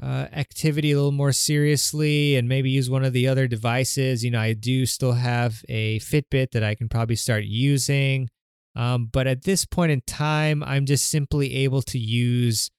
uh, 0.00 0.26
activity 0.30 0.92
a 0.92 0.96
little 0.96 1.10
more 1.10 1.32
seriously 1.32 2.36
and 2.36 2.46
maybe 2.46 2.68
use 2.68 2.90
one 2.90 3.02
of 3.02 3.14
the 3.14 3.26
other 3.26 3.46
devices. 3.46 4.22
You 4.22 4.30
know, 4.30 4.40
I 4.40 4.52
do 4.52 4.84
still 4.84 5.12
have 5.12 5.64
a 5.70 6.00
Fitbit 6.00 6.50
that 6.50 6.62
I 6.62 6.74
can 6.74 6.90
probably 6.90 7.16
start 7.16 7.44
using. 7.44 8.28
Um, 8.76 9.08
but 9.10 9.26
at 9.26 9.44
this 9.44 9.64
point 9.64 9.90
in 9.90 10.02
time, 10.06 10.62
I'm 10.62 10.84
just 10.84 11.08
simply 11.08 11.54
able 11.54 11.80
to 11.80 11.98
use 11.98 12.70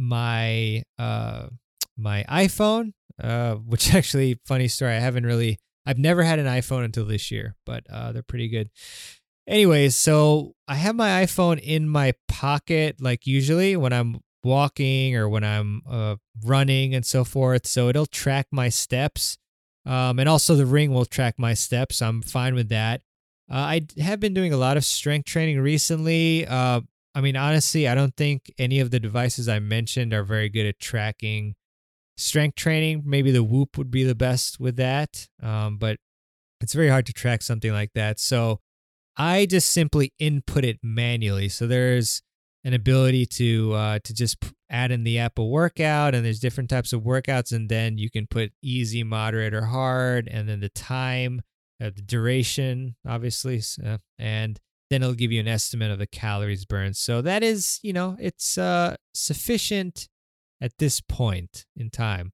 my 0.00 0.82
uh 0.98 1.48
my 1.96 2.24
iPhone, 2.28 2.92
uh, 3.22 3.54
which 3.56 3.94
actually 3.94 4.40
funny 4.46 4.66
story. 4.66 4.94
I 4.94 5.00
haven't 5.00 5.26
really 5.26 5.58
I've 5.86 5.98
never 5.98 6.22
had 6.22 6.38
an 6.38 6.46
iPhone 6.46 6.84
until 6.84 7.04
this 7.04 7.30
year, 7.30 7.56
but 7.66 7.84
uh, 7.90 8.12
they're 8.12 8.22
pretty 8.22 8.48
good. 8.48 8.70
Anyways, 9.46 9.96
so 9.96 10.54
I 10.68 10.76
have 10.76 10.94
my 10.94 11.24
iPhone 11.24 11.58
in 11.58 11.88
my 11.88 12.14
pocket, 12.28 13.00
like 13.00 13.26
usually 13.26 13.76
when 13.76 13.92
I'm 13.92 14.20
walking 14.44 15.16
or 15.16 15.28
when 15.28 15.44
I'm 15.44 15.82
uh, 15.88 16.16
running 16.44 16.94
and 16.94 17.04
so 17.04 17.24
forth. 17.24 17.66
So 17.66 17.88
it'll 17.88 18.06
track 18.06 18.46
my 18.50 18.68
steps. 18.68 19.38
Um, 19.86 20.18
and 20.18 20.28
also 20.28 20.54
the 20.54 20.66
ring 20.66 20.92
will 20.92 21.06
track 21.06 21.34
my 21.38 21.54
steps. 21.54 22.02
I'm 22.02 22.22
fine 22.22 22.54
with 22.54 22.68
that. 22.68 23.00
Uh, 23.50 23.56
I 23.56 23.86
have 23.98 24.20
been 24.20 24.34
doing 24.34 24.52
a 24.52 24.56
lot 24.56 24.76
of 24.76 24.84
strength 24.84 25.26
training 25.26 25.60
recently. 25.60 26.46
Uh, 26.46 26.82
I 27.14 27.20
mean, 27.20 27.36
honestly, 27.36 27.88
I 27.88 27.94
don't 27.94 28.16
think 28.16 28.52
any 28.58 28.80
of 28.80 28.90
the 28.90 29.00
devices 29.00 29.48
I 29.48 29.58
mentioned 29.58 30.14
are 30.14 30.22
very 30.22 30.48
good 30.48 30.66
at 30.66 30.78
tracking 30.78 31.54
strength 32.16 32.54
training. 32.56 33.02
Maybe 33.04 33.30
the 33.32 33.42
Whoop 33.42 33.76
would 33.78 33.90
be 33.90 34.04
the 34.04 34.14
best 34.14 34.60
with 34.60 34.76
that, 34.76 35.28
um, 35.42 35.76
but 35.76 35.98
it's 36.60 36.74
very 36.74 36.88
hard 36.88 37.06
to 37.06 37.12
track 37.12 37.42
something 37.42 37.72
like 37.72 37.92
that. 37.94 38.20
So 38.20 38.60
I 39.16 39.46
just 39.46 39.72
simply 39.72 40.12
input 40.18 40.64
it 40.64 40.78
manually. 40.82 41.48
So 41.48 41.66
there's 41.66 42.22
an 42.62 42.74
ability 42.74 43.26
to 43.26 43.72
uh, 43.72 43.98
to 44.04 44.14
just 44.14 44.36
add 44.68 44.92
in 44.92 45.02
the 45.02 45.18
Apple 45.18 45.50
workout, 45.50 46.14
and 46.14 46.24
there's 46.24 46.38
different 46.38 46.70
types 46.70 46.92
of 46.92 47.02
workouts, 47.02 47.52
and 47.52 47.68
then 47.68 47.98
you 47.98 48.10
can 48.10 48.26
put 48.26 48.52
easy, 48.62 49.02
moderate, 49.02 49.54
or 49.54 49.66
hard, 49.66 50.28
and 50.28 50.48
then 50.48 50.60
the 50.60 50.68
time, 50.68 51.40
uh, 51.82 51.90
the 51.94 52.02
duration, 52.02 52.96
obviously, 53.06 53.60
uh, 53.84 53.98
and 54.18 54.60
then 54.90 55.02
it'll 55.02 55.14
give 55.14 55.32
you 55.32 55.40
an 55.40 55.48
estimate 55.48 55.90
of 55.90 55.98
the 55.98 56.06
calories 56.06 56.64
burned. 56.64 56.96
So 56.96 57.22
that 57.22 57.42
is, 57.42 57.78
you 57.82 57.92
know, 57.92 58.16
it's 58.18 58.58
uh, 58.58 58.96
sufficient 59.14 60.08
at 60.60 60.72
this 60.78 61.00
point 61.00 61.64
in 61.76 61.90
time. 61.90 62.32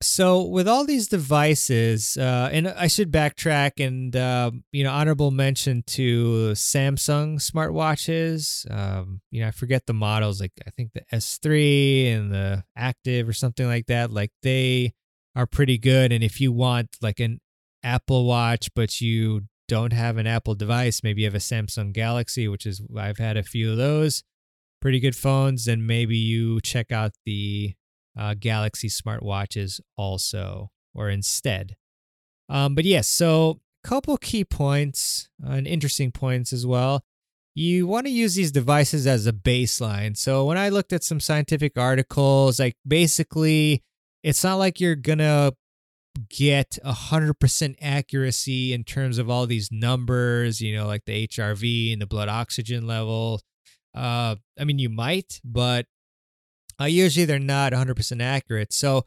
So 0.00 0.42
with 0.42 0.68
all 0.68 0.84
these 0.84 1.08
devices, 1.08 2.16
uh, 2.16 2.50
and 2.52 2.68
I 2.68 2.86
should 2.86 3.10
backtrack 3.10 3.84
and 3.84 4.14
uh, 4.14 4.52
you 4.70 4.84
know 4.84 4.92
honorable 4.92 5.32
mention 5.32 5.82
to 5.88 6.52
Samsung 6.52 7.40
smartwatches. 7.40 8.70
Um, 8.70 9.22
you 9.32 9.40
know 9.40 9.48
I 9.48 9.50
forget 9.50 9.86
the 9.86 9.94
models, 9.94 10.40
like 10.40 10.52
I 10.64 10.70
think 10.70 10.92
the 10.92 11.02
S3 11.12 12.12
and 12.14 12.32
the 12.32 12.62
Active 12.76 13.28
or 13.28 13.32
something 13.32 13.66
like 13.66 13.86
that. 13.86 14.12
Like 14.12 14.30
they 14.44 14.92
are 15.34 15.46
pretty 15.46 15.78
good. 15.78 16.12
And 16.12 16.22
if 16.22 16.40
you 16.40 16.52
want 16.52 16.90
like 17.02 17.18
an 17.18 17.40
Apple 17.82 18.24
Watch, 18.24 18.72
but 18.74 19.00
you 19.00 19.42
don't 19.68 19.92
have 19.92 20.16
an 20.16 20.26
Apple 20.26 20.54
device, 20.54 21.02
maybe 21.02 21.22
you 21.22 21.26
have 21.26 21.34
a 21.34 21.38
Samsung 21.38 21.92
Galaxy, 21.92 22.48
which 22.48 22.66
is 22.66 22.82
I've 22.96 23.18
had 23.18 23.36
a 23.36 23.42
few 23.42 23.70
of 23.70 23.76
those, 23.76 24.24
pretty 24.80 24.98
good 24.98 25.14
phones. 25.14 25.66
Then 25.66 25.86
maybe 25.86 26.16
you 26.16 26.60
check 26.60 26.90
out 26.90 27.12
the 27.24 27.74
uh, 28.18 28.34
Galaxy 28.38 28.88
smartwatches 28.88 29.80
also, 29.96 30.70
or 30.94 31.08
instead. 31.08 31.76
Um, 32.48 32.74
but 32.74 32.84
yes, 32.84 33.08
so 33.08 33.60
a 33.84 33.88
couple 33.88 34.16
key 34.16 34.44
points 34.44 35.28
uh, 35.46 35.52
and 35.52 35.66
interesting 35.66 36.10
points 36.10 36.52
as 36.52 36.66
well. 36.66 37.04
You 37.54 37.86
want 37.86 38.06
to 38.06 38.12
use 38.12 38.34
these 38.36 38.52
devices 38.52 39.06
as 39.06 39.26
a 39.26 39.32
baseline. 39.32 40.16
So 40.16 40.46
when 40.46 40.56
I 40.56 40.68
looked 40.68 40.92
at 40.92 41.04
some 41.04 41.20
scientific 41.20 41.76
articles, 41.76 42.60
like 42.60 42.76
basically, 42.86 43.82
it's 44.22 44.44
not 44.44 44.56
like 44.56 44.80
you're 44.80 44.96
gonna 44.96 45.52
get 46.28 46.78
100% 46.84 47.76
accuracy 47.80 48.72
in 48.72 48.84
terms 48.84 49.18
of 49.18 49.30
all 49.30 49.46
these 49.46 49.70
numbers, 49.70 50.60
you 50.60 50.74
know, 50.74 50.86
like 50.86 51.04
the 51.04 51.26
HRV 51.26 51.92
and 51.92 52.02
the 52.02 52.06
blood 52.06 52.28
oxygen 52.28 52.86
level. 52.86 53.40
Uh, 53.94 54.36
I 54.58 54.64
mean, 54.64 54.78
you 54.78 54.88
might, 54.88 55.40
but 55.44 55.86
uh, 56.80 56.84
usually 56.84 57.24
they're 57.24 57.38
not 57.38 57.72
100% 57.72 58.22
accurate. 58.22 58.72
So 58.72 59.04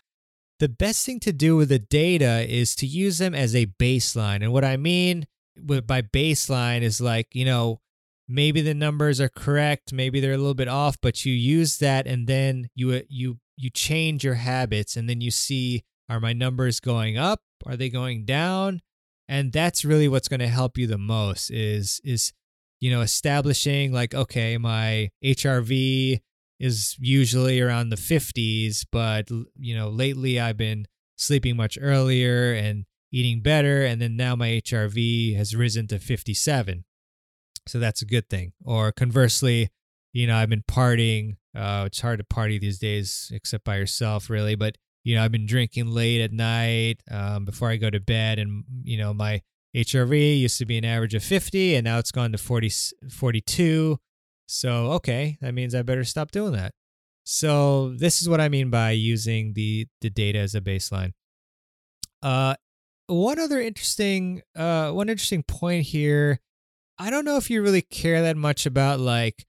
the 0.59 0.69
best 0.69 1.05
thing 1.05 1.19
to 1.21 1.33
do 1.33 1.55
with 1.55 1.69
the 1.69 1.79
data 1.79 2.45
is 2.47 2.75
to 2.75 2.85
use 2.85 3.17
them 3.17 3.33
as 3.33 3.55
a 3.55 3.65
baseline. 3.65 4.43
And 4.43 4.53
what 4.53 4.63
I 4.63 4.77
mean 4.77 5.25
by 5.57 6.01
baseline 6.01 6.81
is 6.81 7.01
like, 7.01 7.27
you 7.33 7.45
know, 7.45 7.79
maybe 8.27 8.61
the 8.61 8.73
numbers 8.73 9.19
are 9.19 9.29
correct, 9.29 9.91
maybe 9.91 10.19
they're 10.19 10.33
a 10.33 10.37
little 10.37 10.53
bit 10.53 10.67
off, 10.67 10.97
but 11.01 11.25
you 11.25 11.33
use 11.33 11.77
that 11.79 12.07
and 12.07 12.27
then 12.27 12.69
you 12.75 12.91
uh, 12.91 12.99
you 13.09 13.39
you 13.57 13.69
change 13.69 14.23
your 14.23 14.35
habits 14.35 14.95
and 14.95 15.09
then 15.09 15.21
you 15.21 15.31
see 15.31 15.83
are 16.11 16.19
my 16.19 16.33
numbers 16.33 16.81
going 16.81 17.17
up? 17.17 17.41
Are 17.65 17.77
they 17.77 17.89
going 17.89 18.25
down? 18.25 18.81
And 19.29 19.53
that's 19.53 19.85
really 19.85 20.09
what's 20.09 20.27
going 20.27 20.41
to 20.41 20.47
help 20.47 20.77
you 20.77 20.87
the 20.87 20.97
most 20.97 21.49
is 21.51 22.01
is 22.03 22.33
you 22.81 22.91
know 22.91 22.99
establishing 23.01 23.93
like 23.93 24.13
okay, 24.13 24.57
my 24.57 25.09
HRV 25.23 26.19
is 26.59 26.97
usually 26.99 27.61
around 27.61 27.89
the 27.89 27.95
50s, 27.95 28.85
but 28.91 29.29
you 29.57 29.73
know, 29.73 29.87
lately 29.87 30.39
I've 30.39 30.57
been 30.57 30.85
sleeping 31.15 31.55
much 31.55 31.77
earlier 31.79 32.53
and 32.53 32.85
eating 33.13 33.41
better 33.41 33.83
and 33.85 34.01
then 34.01 34.17
now 34.17 34.35
my 34.35 34.49
HRV 34.49 35.35
has 35.37 35.55
risen 35.55 35.87
to 35.87 35.99
57. 35.99 36.83
So 37.67 37.79
that's 37.79 38.01
a 38.01 38.05
good 38.05 38.29
thing. 38.29 38.51
Or 38.63 38.91
conversely, 38.91 39.69
you 40.11 40.27
know, 40.27 40.35
I've 40.35 40.49
been 40.49 40.63
partying. 40.63 41.37
Uh, 41.55 41.83
it's 41.87 42.01
hard 42.01 42.19
to 42.19 42.25
party 42.25 42.59
these 42.59 42.79
days 42.79 43.31
except 43.33 43.63
by 43.63 43.77
yourself, 43.77 44.29
really. 44.29 44.55
But 44.55 44.77
you 45.03 45.15
know, 45.15 45.23
I've 45.23 45.31
been 45.31 45.45
drinking 45.45 45.87
late 45.87 46.21
at 46.21 46.31
night 46.31 47.01
um, 47.09 47.45
before 47.45 47.69
I 47.69 47.77
go 47.77 47.89
to 47.89 47.99
bed, 47.99 48.39
and 48.39 48.63
you 48.83 48.97
know, 48.97 49.13
my 49.13 49.41
HRV 49.75 50.39
used 50.39 50.57
to 50.59 50.65
be 50.65 50.77
an 50.77 50.85
average 50.85 51.15
of 51.15 51.23
50, 51.23 51.75
and 51.75 51.85
now 51.85 51.97
it's 51.97 52.11
gone 52.11 52.31
to 52.31 52.37
40, 52.37 52.71
42. 53.09 53.99
So, 54.47 54.91
okay, 54.93 55.37
that 55.41 55.53
means 55.53 55.73
I 55.73 55.81
better 55.81 56.03
stop 56.03 56.31
doing 56.31 56.53
that. 56.53 56.73
So, 57.23 57.93
this 57.97 58.21
is 58.21 58.27
what 58.27 58.41
I 58.41 58.49
mean 58.49 58.69
by 58.69 58.91
using 58.91 59.53
the 59.53 59.87
the 60.01 60.09
data 60.09 60.39
as 60.39 60.55
a 60.55 60.61
baseline. 60.61 61.13
Uh 62.21 62.55
one 63.07 63.39
other 63.39 63.59
interesting 63.59 64.41
uh 64.55 64.91
one 64.91 65.09
interesting 65.09 65.43
point 65.43 65.85
here, 65.85 66.39
I 66.97 67.09
don't 67.09 67.25
know 67.25 67.37
if 67.37 67.49
you 67.49 67.61
really 67.61 67.81
care 67.81 68.21
that 68.21 68.37
much 68.37 68.65
about 68.65 68.99
like 68.99 69.45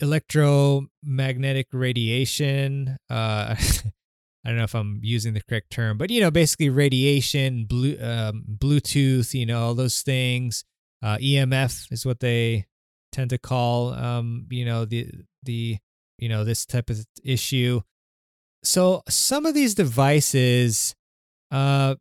electromagnetic 0.00 1.68
radiation. 1.72 2.96
Uh 3.08 3.54
I 4.44 4.48
don't 4.48 4.58
know 4.58 4.64
if 4.64 4.74
I'm 4.74 5.00
using 5.02 5.34
the 5.34 5.42
correct 5.42 5.70
term, 5.70 5.98
but 5.98 6.10
you 6.10 6.20
know, 6.20 6.30
basically 6.30 6.70
radiation, 6.70 7.66
blue, 7.66 7.98
um, 8.00 8.44
Bluetooth, 8.48 9.34
you 9.34 9.46
know, 9.46 9.60
all 9.60 9.74
those 9.74 10.02
things. 10.02 10.64
Uh, 11.02 11.16
EMF 11.18 11.90
is 11.92 12.04
what 12.04 12.20
they 12.20 12.66
tend 13.12 13.30
to 13.30 13.38
call 13.38 13.92
um, 13.94 14.46
you 14.50 14.64
know 14.64 14.84
the 14.84 15.10
the 15.42 15.78
you 16.18 16.28
know 16.28 16.44
this 16.44 16.66
type 16.66 16.90
of 16.90 17.04
issue. 17.24 17.80
So 18.62 19.02
some 19.08 19.46
of 19.46 19.54
these 19.54 19.74
devices 19.74 20.94
uh, 21.50 21.96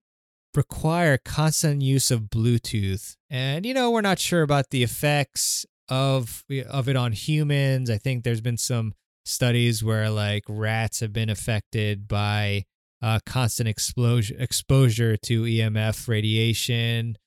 require 0.55 1.17
constant 1.17 1.81
use 1.81 2.11
of 2.11 2.23
Bluetooth, 2.23 3.15
and 3.29 3.65
you 3.65 3.73
know 3.73 3.91
we're 3.91 4.01
not 4.01 4.19
sure 4.19 4.41
about 4.41 4.69
the 4.69 4.83
effects 4.83 5.65
of 5.87 6.43
of 6.69 6.89
it 6.89 6.95
on 6.95 7.13
humans. 7.13 7.89
I 7.89 7.97
think 7.97 8.23
there's 8.23 8.41
been 8.41 8.57
some 8.57 8.93
studies 9.29 9.83
where 9.83 10.09
like 10.09 10.43
rats 10.47 10.99
have 10.99 11.13
been 11.13 11.29
affected 11.29 12.07
by 12.07 12.65
uh, 13.01 13.19
constant 13.25 13.69
exposure 13.69 14.35
exposure 14.37 15.15
to 15.15 15.43
EMF 15.43 16.07
radiation, 16.07 17.17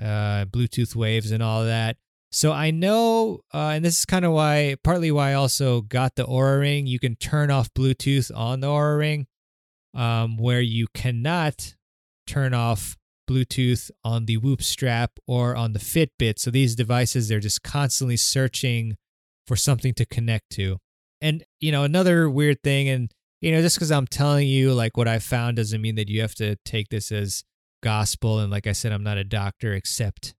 uh, 0.00 0.44
Bluetooth 0.46 0.96
waves, 0.96 1.30
and 1.30 1.42
all 1.42 1.64
that. 1.64 1.96
So 2.32 2.52
I 2.52 2.70
know, 2.70 3.40
uh, 3.52 3.72
and 3.74 3.84
this 3.84 3.98
is 3.98 4.04
kind 4.04 4.24
of 4.24 4.32
why, 4.32 4.76
partly 4.84 5.10
why 5.10 5.30
I 5.30 5.34
also 5.34 5.80
got 5.80 6.14
the 6.14 6.24
Oura 6.24 6.60
Ring. 6.60 6.86
You 6.86 7.00
can 7.00 7.16
turn 7.16 7.50
off 7.50 7.72
Bluetooth 7.74 8.34
on 8.34 8.60
the 8.60 8.68
Oura 8.68 8.98
Ring, 8.98 9.26
um, 9.94 10.36
where 10.36 10.60
you 10.60 10.86
cannot 10.94 11.74
turn 12.26 12.54
off 12.54 12.96
Bluetooth 13.28 13.90
on 14.04 14.26
the 14.26 14.36
Whoop 14.36 14.62
strap 14.62 15.12
or 15.26 15.56
on 15.56 15.72
the 15.72 15.80
Fitbit. 15.80 16.38
So 16.38 16.50
these 16.50 16.76
devices, 16.76 17.28
they're 17.28 17.40
just 17.40 17.62
constantly 17.62 18.16
searching 18.16 18.96
for 19.46 19.56
something 19.56 19.94
to 19.94 20.06
connect 20.06 20.50
to. 20.50 20.78
And, 21.20 21.44
you 21.60 21.72
know, 21.72 21.84
another 21.84 22.30
weird 22.30 22.62
thing, 22.62 22.88
and, 22.88 23.10
you 23.40 23.52
know, 23.52 23.60
just 23.60 23.76
because 23.76 23.90
I'm 23.90 24.06
telling 24.06 24.48
you 24.48 24.72
like 24.72 24.96
what 24.96 25.08
I 25.08 25.18
found 25.18 25.56
doesn't 25.56 25.80
mean 25.80 25.96
that 25.96 26.08
you 26.08 26.20
have 26.20 26.34
to 26.36 26.56
take 26.64 26.88
this 26.88 27.12
as 27.12 27.44
gospel. 27.82 28.38
And 28.38 28.50
like 28.50 28.66
I 28.66 28.72
said, 28.72 28.92
I'm 28.92 29.02
not 29.02 29.18
a 29.18 29.24
doctor, 29.24 29.72
except 29.74 30.34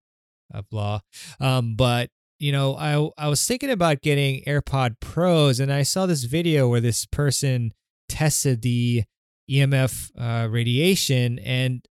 of 0.54 0.65
law. 0.72 1.02
Um, 1.39 1.76
but 1.76 2.10
you 2.39 2.52
know, 2.52 2.76
I 2.76 3.24
I 3.24 3.28
was 3.28 3.46
thinking 3.46 3.70
about 3.70 4.02
getting 4.02 4.44
AirPod 4.46 5.00
Pros, 5.00 5.60
and 5.60 5.72
I 5.72 5.84
saw 5.84 6.08
this 6.08 6.24
video 6.24 6.67
where 6.67 6.82
this 6.82 7.06
person 7.06 7.72
tested 8.10 8.63
the 8.63 9.04
EMF 9.50 10.10
uh, 10.17 10.50
radiation, 10.50 11.38
and 11.39 11.86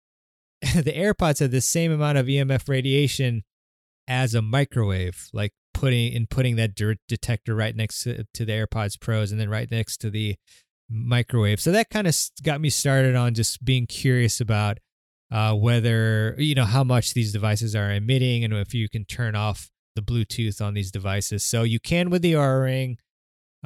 the 0.61 0.93
AirPods 0.93 1.39
had 1.39 1.53
the 1.53 1.61
same 1.61 1.93
amount 1.93 2.19
of 2.19 2.27
EMF 2.27 2.69
radiation 2.69 3.45
as 4.09 4.35
a 4.35 4.43
microwave, 4.43 5.29
like 5.33 5.53
putting 5.81 6.13
in 6.13 6.27
putting 6.27 6.57
that 6.57 6.75
detector 7.09 7.55
right 7.55 7.75
next 7.75 8.03
to, 8.03 8.25
to 8.35 8.45
the 8.45 8.53
AirPods 8.53 9.01
Pros, 9.01 9.33
and 9.33 9.41
then 9.41 9.49
right 9.49 9.71
next 9.71 9.97
to 10.03 10.11
the 10.11 10.37
microwave. 10.91 11.61
So 11.61 11.73
that 11.73 11.89
kind 11.89 12.07
of 12.07 12.15
got 12.43 12.61
me 12.61 12.69
started 12.69 13.17
on 13.17 13.33
just 13.33 13.65
being 13.65 13.87
curious 13.87 14.41
about 14.41 14.79
uh, 15.33 15.55
whether 15.55 16.35
you 16.37 16.55
know 16.55 16.65
how 16.65 16.85
much 16.85 17.15
these 17.15 17.33
devices 17.33 17.75
are 17.75 17.91
emitting 17.91 18.45
and 18.45 18.53
if 18.53 18.75
you 18.75 18.89
can 18.91 19.07
turn 19.07 19.35
off 19.35 19.71
the 19.97 20.03
Bluetooth 20.03 20.61
on 20.61 20.75
these 20.75 20.91
devices. 20.91 21.45
So 21.45 21.63
you 21.63 21.81
can 21.81 22.11
with 22.11 22.23
the 22.23 22.35
Oura 22.35 22.63
Ring. 22.65 22.99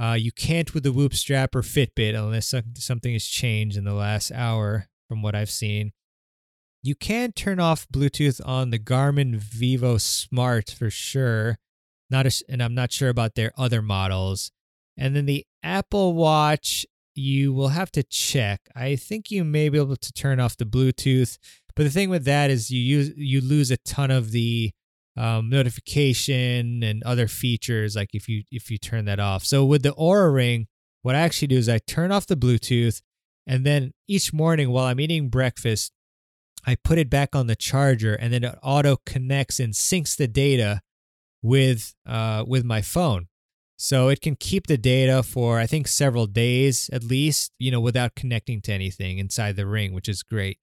Uh, 0.00 0.16
you 0.18 0.32
can't 0.32 0.72
with 0.74 0.82
the 0.82 0.92
Whoop 0.92 1.14
strap 1.14 1.54
or 1.54 1.62
Fitbit 1.62 2.16
unless 2.16 2.54
something 2.76 3.12
has 3.12 3.24
changed 3.24 3.76
in 3.76 3.84
the 3.84 3.94
last 3.94 4.32
hour 4.32 4.86
from 5.08 5.22
what 5.22 5.34
I've 5.34 5.50
seen. 5.50 5.92
You 6.82 6.94
can 6.94 7.32
turn 7.32 7.60
off 7.60 7.86
Bluetooth 7.88 8.40
on 8.44 8.70
the 8.70 8.78
Garmin 8.78 9.36
Vivo 9.36 9.96
Smart 9.96 10.74
for 10.76 10.90
sure. 10.90 11.58
Not 12.10 12.26
a, 12.26 12.44
and 12.48 12.62
I'm 12.62 12.74
not 12.74 12.92
sure 12.92 13.08
about 13.08 13.34
their 13.34 13.52
other 13.56 13.82
models. 13.82 14.52
And 14.96 15.16
then 15.16 15.26
the 15.26 15.44
Apple 15.62 16.14
Watch 16.14 16.86
you 17.14 17.52
will 17.52 17.68
have 17.68 17.92
to 17.92 18.02
check. 18.02 18.60
I 18.74 18.96
think 18.96 19.30
you 19.30 19.44
may 19.44 19.68
be 19.68 19.78
able 19.78 19.96
to 19.96 20.12
turn 20.12 20.40
off 20.40 20.56
the 20.56 20.64
Bluetooth, 20.64 21.38
but 21.76 21.84
the 21.84 21.90
thing 21.90 22.10
with 22.10 22.24
that 22.24 22.50
is 22.50 22.70
you 22.70 22.80
use 22.80 23.12
you 23.16 23.40
lose 23.40 23.70
a 23.70 23.76
ton 23.78 24.10
of 24.10 24.32
the 24.32 24.72
um, 25.16 25.48
notification 25.48 26.82
and 26.82 27.02
other 27.04 27.28
features 27.28 27.94
like 27.94 28.10
if 28.14 28.28
you 28.28 28.42
if 28.50 28.70
you 28.70 28.78
turn 28.78 29.04
that 29.04 29.20
off. 29.20 29.44
So 29.44 29.64
with 29.64 29.82
the 29.82 29.94
Oura 29.94 30.32
Ring, 30.32 30.66
what 31.02 31.14
I 31.14 31.20
actually 31.20 31.48
do 31.48 31.56
is 31.56 31.68
I 31.68 31.78
turn 31.78 32.12
off 32.12 32.26
the 32.26 32.36
Bluetooth, 32.36 33.00
and 33.46 33.64
then 33.64 33.92
each 34.08 34.32
morning 34.32 34.70
while 34.70 34.86
I'm 34.86 35.00
eating 35.00 35.28
breakfast, 35.28 35.92
I 36.66 36.76
put 36.76 36.98
it 36.98 37.10
back 37.10 37.36
on 37.36 37.46
the 37.46 37.56
charger, 37.56 38.14
and 38.14 38.32
then 38.32 38.44
it 38.44 38.58
auto 38.62 38.96
connects 39.06 39.60
and 39.60 39.72
syncs 39.72 40.16
the 40.16 40.28
data 40.28 40.80
with 41.44 41.94
uh, 42.06 42.42
with 42.48 42.64
my 42.64 42.80
phone. 42.80 43.28
So 43.76 44.08
it 44.08 44.20
can 44.20 44.34
keep 44.34 44.66
the 44.66 44.78
data 44.78 45.22
for 45.22 45.60
I 45.60 45.66
think 45.66 45.86
several 45.86 46.26
days 46.26 46.88
at 46.92 47.04
least, 47.04 47.52
you 47.58 47.70
know, 47.70 47.80
without 47.80 48.14
connecting 48.14 48.62
to 48.62 48.72
anything 48.72 49.18
inside 49.18 49.56
the 49.56 49.66
ring, 49.66 49.92
which 49.92 50.08
is 50.08 50.22
great. 50.22 50.58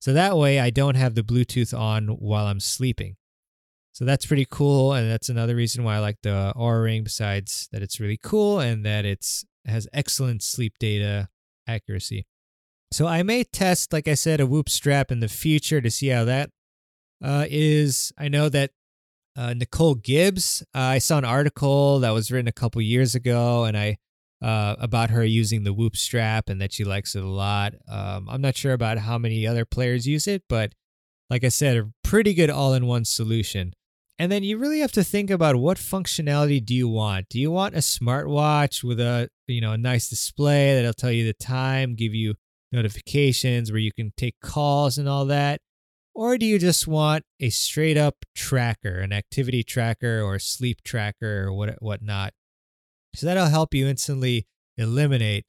So 0.00 0.12
that 0.12 0.36
way 0.36 0.58
I 0.58 0.70
don't 0.70 0.94
have 0.94 1.14
the 1.14 1.22
Bluetooth 1.22 1.78
on 1.78 2.08
while 2.08 2.46
I'm 2.46 2.60
sleeping. 2.60 3.16
So 3.92 4.06
that's 4.06 4.24
pretty 4.24 4.46
cool 4.50 4.94
and 4.94 5.10
that's 5.10 5.28
another 5.28 5.54
reason 5.54 5.84
why 5.84 5.96
I 5.96 5.98
like 5.98 6.18
the 6.22 6.52
Oura 6.56 6.84
Ring 6.84 7.04
besides 7.04 7.68
that 7.72 7.82
it's 7.82 8.00
really 8.00 8.18
cool 8.22 8.58
and 8.58 8.86
that 8.86 9.04
it's 9.04 9.44
has 9.66 9.86
excellent 9.92 10.42
sleep 10.42 10.78
data 10.80 11.28
accuracy. 11.68 12.26
So 12.90 13.06
I 13.06 13.22
may 13.22 13.44
test, 13.44 13.92
like 13.92 14.08
I 14.08 14.14
said, 14.14 14.40
a 14.40 14.46
Whoop 14.46 14.68
strap 14.68 15.10
in 15.12 15.20
the 15.20 15.28
future 15.28 15.80
to 15.80 15.90
see 15.90 16.08
how 16.08 16.24
that 16.24 16.50
uh, 17.22 17.46
is. 17.48 18.12
I 18.18 18.28
know 18.28 18.48
that 18.48 18.70
uh, 19.36 19.54
Nicole 19.54 19.94
Gibbs. 19.94 20.62
Uh, 20.74 20.78
I 20.78 20.98
saw 20.98 21.18
an 21.18 21.24
article 21.24 22.00
that 22.00 22.10
was 22.10 22.30
written 22.30 22.48
a 22.48 22.52
couple 22.52 22.80
years 22.82 23.14
ago, 23.14 23.64
and 23.64 23.76
I 23.76 23.98
uh, 24.42 24.74
about 24.80 25.10
her 25.10 25.24
using 25.24 25.62
the 25.62 25.72
Whoop 25.72 25.96
strap 25.96 26.48
and 26.48 26.60
that 26.60 26.72
she 26.72 26.84
likes 26.84 27.14
it 27.14 27.22
a 27.22 27.28
lot. 27.28 27.74
Um, 27.88 28.28
I'm 28.28 28.40
not 28.40 28.56
sure 28.56 28.72
about 28.72 28.98
how 28.98 29.16
many 29.16 29.46
other 29.46 29.64
players 29.64 30.06
use 30.06 30.26
it, 30.26 30.42
but 30.48 30.72
like 31.30 31.44
I 31.44 31.48
said, 31.48 31.76
a 31.76 31.92
pretty 32.02 32.34
good 32.34 32.50
all-in-one 32.50 33.04
solution. 33.04 33.72
And 34.18 34.30
then 34.30 34.42
you 34.42 34.58
really 34.58 34.80
have 34.80 34.92
to 34.92 35.04
think 35.04 35.30
about 35.30 35.56
what 35.56 35.78
functionality 35.78 36.64
do 36.64 36.74
you 36.74 36.88
want? 36.88 37.28
Do 37.28 37.40
you 37.40 37.50
want 37.50 37.74
a 37.74 37.78
smartwatch 37.78 38.84
with 38.84 39.00
a 39.00 39.30
you 39.46 39.60
know 39.60 39.72
a 39.72 39.78
nice 39.78 40.08
display 40.08 40.74
that'll 40.74 40.92
tell 40.92 41.10
you 41.10 41.24
the 41.24 41.32
time, 41.32 41.94
give 41.94 42.14
you 42.14 42.34
notifications 42.70 43.72
where 43.72 43.80
you 43.80 43.92
can 43.92 44.12
take 44.16 44.38
calls 44.40 44.98
and 44.98 45.08
all 45.08 45.24
that? 45.26 45.60
Or 46.14 46.36
do 46.36 46.44
you 46.44 46.58
just 46.58 46.86
want 46.86 47.24
a 47.40 47.50
straight 47.50 47.96
up 47.96 48.26
tracker, 48.34 48.98
an 48.98 49.12
activity 49.12 49.62
tracker 49.62 50.20
or 50.20 50.38
sleep 50.38 50.82
tracker 50.84 51.46
or 51.46 51.52
what 51.52 51.76
whatnot? 51.80 52.34
So 53.14 53.26
that'll 53.26 53.46
help 53.46 53.74
you 53.74 53.86
instantly 53.86 54.46
eliminate 54.76 55.46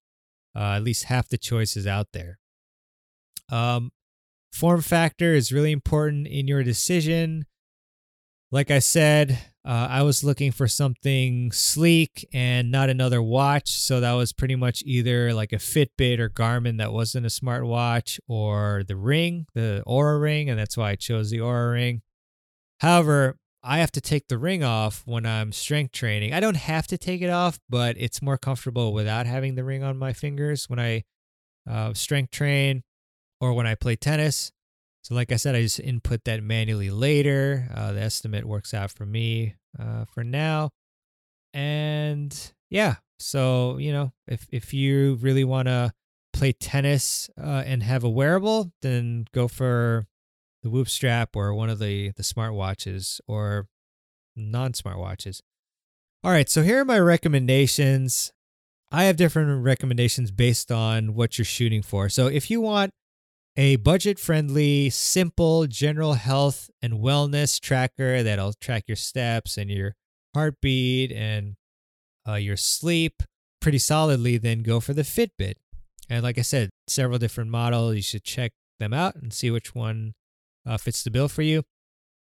uh, 0.55 0.75
at 0.75 0.83
least 0.83 1.05
half 1.05 1.27
the 1.27 1.37
choices 1.37 1.87
out 1.87 2.07
there. 2.13 2.39
Um, 3.49 3.91
form 4.51 4.81
factor 4.81 5.33
is 5.33 5.51
really 5.51 5.71
important 5.71 6.27
in 6.27 6.47
your 6.47 6.63
decision. 6.63 7.45
Like 8.53 8.69
I 8.69 8.77
said, 8.77 9.39
uh, 9.65 9.87
I 9.89 10.03
was 10.03 10.23
looking 10.23 10.51
for 10.51 10.67
something 10.67 11.51
sleek 11.51 12.23
and 12.31 12.69
not 12.69 12.87
another 12.87 13.19
watch. 13.19 13.71
So 13.71 13.99
that 13.99 14.11
was 14.11 14.31
pretty 14.31 14.55
much 14.55 14.83
either 14.85 15.33
like 15.33 15.51
a 15.53 15.55
Fitbit 15.57 16.19
or 16.19 16.29
Garmin 16.29 16.77
that 16.77 16.93
wasn't 16.93 17.25
a 17.25 17.29
smartwatch 17.29 18.19
or 18.27 18.83
the 18.87 18.95
ring, 18.95 19.47
the 19.55 19.81
Oura 19.87 20.21
ring. 20.21 20.51
And 20.51 20.59
that's 20.59 20.77
why 20.77 20.91
I 20.91 20.95
chose 20.95 21.31
the 21.31 21.39
Oura 21.39 21.73
ring. 21.73 22.03
However, 22.79 23.39
I 23.63 23.79
have 23.79 23.91
to 23.93 24.01
take 24.01 24.27
the 24.27 24.37
ring 24.37 24.63
off 24.63 25.01
when 25.07 25.25
I'm 25.25 25.51
strength 25.51 25.93
training. 25.93 26.31
I 26.31 26.39
don't 26.39 26.57
have 26.57 26.85
to 26.87 26.97
take 26.99 27.23
it 27.23 27.31
off, 27.31 27.59
but 27.67 27.95
it's 27.97 28.21
more 28.21 28.37
comfortable 28.37 28.93
without 28.93 29.25
having 29.25 29.55
the 29.55 29.63
ring 29.63 29.81
on 29.81 29.97
my 29.97 30.13
fingers 30.13 30.69
when 30.69 30.79
I 30.79 31.05
uh, 31.67 31.95
strength 31.95 32.29
train 32.29 32.83
or 33.41 33.53
when 33.53 33.65
I 33.65 33.73
play 33.73 33.95
tennis. 33.95 34.51
So, 35.03 35.15
like 35.15 35.33
I 35.33 35.35
said, 35.35 35.53
I 35.53 35.61
just 35.61 35.81
input 35.81 36.23
that 36.23 36.41
manually 36.41 36.89
later. 36.89 37.67
Uh, 37.73 37.91
the 37.91 38.01
estimate 38.01 38.45
works 38.45 38.73
out 38.73 38.89
for 38.89 39.05
me 39.05 39.55
uh, 39.77 40.05
for 40.05 40.23
now. 40.23 40.69
And 41.53 42.33
yeah, 42.69 42.95
so, 43.19 43.77
you 43.77 43.91
know, 43.91 44.13
if, 44.27 44.47
if 44.49 44.73
you 44.73 45.15
really 45.15 45.43
want 45.43 45.67
to 45.67 45.91
play 46.31 46.53
tennis 46.53 47.29
uh, 47.37 47.63
and 47.65 47.83
have 47.83 48.05
a 48.05 48.09
wearable, 48.09 48.71
then 48.81 49.25
go 49.33 49.49
for 49.49 50.07
the 50.63 50.69
Whoop 50.69 50.87
strap 50.87 51.35
or 51.35 51.53
one 51.53 51.69
of 51.69 51.79
the, 51.79 52.11
the 52.11 52.23
smartwatches 52.23 53.19
or 53.27 53.67
non 54.37 54.71
smartwatches. 54.71 55.41
All 56.23 56.31
right, 56.31 56.49
so 56.49 56.63
here 56.63 56.79
are 56.79 56.85
my 56.85 56.99
recommendations. 56.99 58.31
I 58.89 59.03
have 59.03 59.17
different 59.17 59.63
recommendations 59.65 60.31
based 60.31 60.71
on 60.71 61.13
what 61.13 61.37
you're 61.37 61.43
shooting 61.43 61.81
for. 61.81 62.07
So 62.07 62.27
if 62.27 62.49
you 62.49 62.61
want 62.61 62.91
a 63.55 63.75
budget 63.77 64.19
friendly, 64.19 64.89
simple 64.89 65.67
general 65.67 66.13
health 66.13 66.69
and 66.81 66.95
wellness 66.95 67.59
tracker 67.59 68.23
that'll 68.23 68.53
track 68.53 68.85
your 68.87 68.95
steps 68.95 69.57
and 69.57 69.69
your 69.69 69.95
heartbeat 70.33 71.11
and 71.11 71.55
uh, 72.27 72.35
your 72.35 72.57
sleep 72.57 73.21
pretty 73.61 73.77
solidly, 73.77 74.37
then 74.37 74.63
go 74.63 74.79
for 74.79 74.93
the 74.93 75.03
Fitbit. 75.03 75.55
And 76.09 76.23
like 76.23 76.37
I 76.37 76.41
said, 76.41 76.69
several 76.87 77.19
different 77.19 77.49
models. 77.49 77.95
You 77.95 78.01
should 78.01 78.23
check 78.23 78.51
them 78.79 78.93
out 78.93 79.15
and 79.15 79.31
see 79.33 79.51
which 79.51 79.75
one 79.75 80.13
uh, 80.65 80.77
fits 80.77 81.03
the 81.03 81.11
bill 81.11 81.27
for 81.27 81.43
you. 81.43 81.63